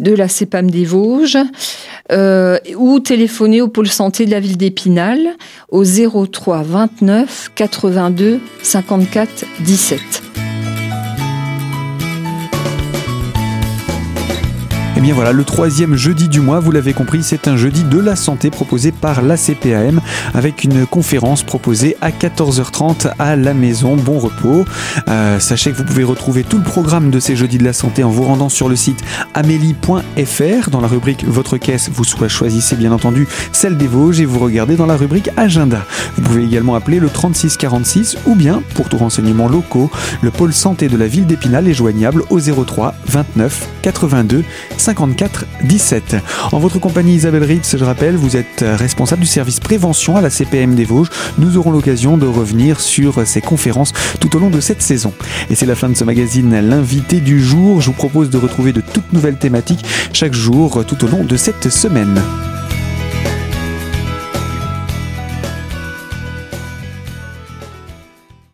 la 0.00 0.28
CEPAM 0.28 0.70
des 0.70 0.84
Vosges. 0.84 1.38
Euh, 2.12 2.58
ou 2.76 3.00
téléphoner 3.00 3.60
au 3.62 3.68
pôle 3.68 3.88
santé 3.88 4.26
de 4.26 4.30
la 4.30 4.40
ville 4.40 4.56
d'Épinal 4.56 5.18
au 5.70 5.84
03 5.84 6.62
29 6.62 7.50
82 7.54 8.40
54 8.62 9.44
17. 9.60 10.31
Bien 15.02 15.14
voilà, 15.14 15.32
le 15.32 15.42
troisième 15.42 15.96
jeudi 15.96 16.28
du 16.28 16.38
mois, 16.38 16.60
vous 16.60 16.70
l'avez 16.70 16.92
compris, 16.92 17.24
c'est 17.24 17.48
un 17.48 17.56
jeudi 17.56 17.82
de 17.82 17.98
la 17.98 18.14
santé 18.14 18.50
proposé 18.50 18.92
par 18.92 19.20
la 19.20 19.36
CPAM 19.36 20.00
avec 20.32 20.62
une 20.62 20.86
conférence 20.86 21.42
proposée 21.42 21.96
à 22.00 22.10
14h30 22.10 23.10
à 23.18 23.34
la 23.34 23.52
maison 23.52 23.96
Bon 23.96 24.20
Repos. 24.20 24.64
Euh, 25.08 25.40
sachez 25.40 25.72
que 25.72 25.78
vous 25.78 25.84
pouvez 25.84 26.04
retrouver 26.04 26.44
tout 26.44 26.56
le 26.56 26.62
programme 26.62 27.10
de 27.10 27.18
ces 27.18 27.34
jeudis 27.34 27.58
de 27.58 27.64
la 27.64 27.72
santé 27.72 28.04
en 28.04 28.10
vous 28.10 28.22
rendant 28.22 28.48
sur 28.48 28.68
le 28.68 28.76
site 28.76 29.02
amélie.fr. 29.34 30.70
Dans 30.70 30.80
la 30.80 30.86
rubrique 30.86 31.24
Votre 31.24 31.56
caisse, 31.56 31.90
vous 31.92 32.04
choisissez 32.04 32.76
bien 32.76 32.92
entendu 32.92 33.26
celle 33.50 33.76
des 33.76 33.88
Vosges 33.88 34.20
et 34.20 34.24
vous 34.24 34.38
regardez 34.38 34.76
dans 34.76 34.86
la 34.86 34.96
rubrique 34.96 35.30
Agenda. 35.36 35.84
Vous 36.16 36.22
pouvez 36.22 36.44
également 36.44 36.76
appeler 36.76 37.00
le 37.00 37.08
3646 37.08 38.18
ou 38.26 38.36
bien, 38.36 38.62
pour 38.76 38.88
tout 38.88 38.98
renseignement 38.98 39.48
locaux, 39.48 39.90
le 40.20 40.30
pôle 40.30 40.52
santé 40.52 40.86
de 40.86 40.96
la 40.96 41.08
ville 41.08 41.26
d'Épinal 41.26 41.66
est 41.66 41.74
joignable 41.74 42.22
au 42.30 42.38
03 42.38 42.94
29 43.08 43.68
82 43.82 44.44
50. 44.78 45.02
54 45.02 45.46
17. 45.64 46.16
En 46.52 46.58
votre 46.58 46.78
compagnie 46.78 47.14
Isabelle 47.14 47.44
Ritz, 47.44 47.76
je 47.76 47.84
rappelle, 47.84 48.14
vous 48.14 48.36
êtes 48.36 48.62
responsable 48.62 49.22
du 49.22 49.26
service 49.26 49.58
prévention 49.58 50.16
à 50.16 50.20
la 50.20 50.30
CPM 50.30 50.74
des 50.74 50.84
Vosges. 50.84 51.08
Nous 51.38 51.56
aurons 51.56 51.70
l'occasion 51.70 52.16
de 52.16 52.26
revenir 52.26 52.80
sur 52.80 53.26
ces 53.26 53.40
conférences 53.40 53.92
tout 54.20 54.36
au 54.36 54.38
long 54.38 54.50
de 54.50 54.60
cette 54.60 54.82
saison. 54.82 55.12
Et 55.50 55.54
c'est 55.54 55.66
la 55.66 55.74
fin 55.74 55.88
de 55.88 55.96
ce 55.96 56.04
magazine 56.04 56.60
L'invité 56.60 57.20
du 57.20 57.42
jour. 57.42 57.80
Je 57.80 57.86
vous 57.86 57.92
propose 57.92 58.30
de 58.30 58.38
retrouver 58.38 58.72
de 58.72 58.80
toutes 58.80 59.12
nouvelles 59.12 59.38
thématiques 59.38 59.84
chaque 60.12 60.34
jour 60.34 60.84
tout 60.86 61.04
au 61.04 61.08
long 61.08 61.24
de 61.24 61.36
cette 61.36 61.68
semaine. 61.70 62.20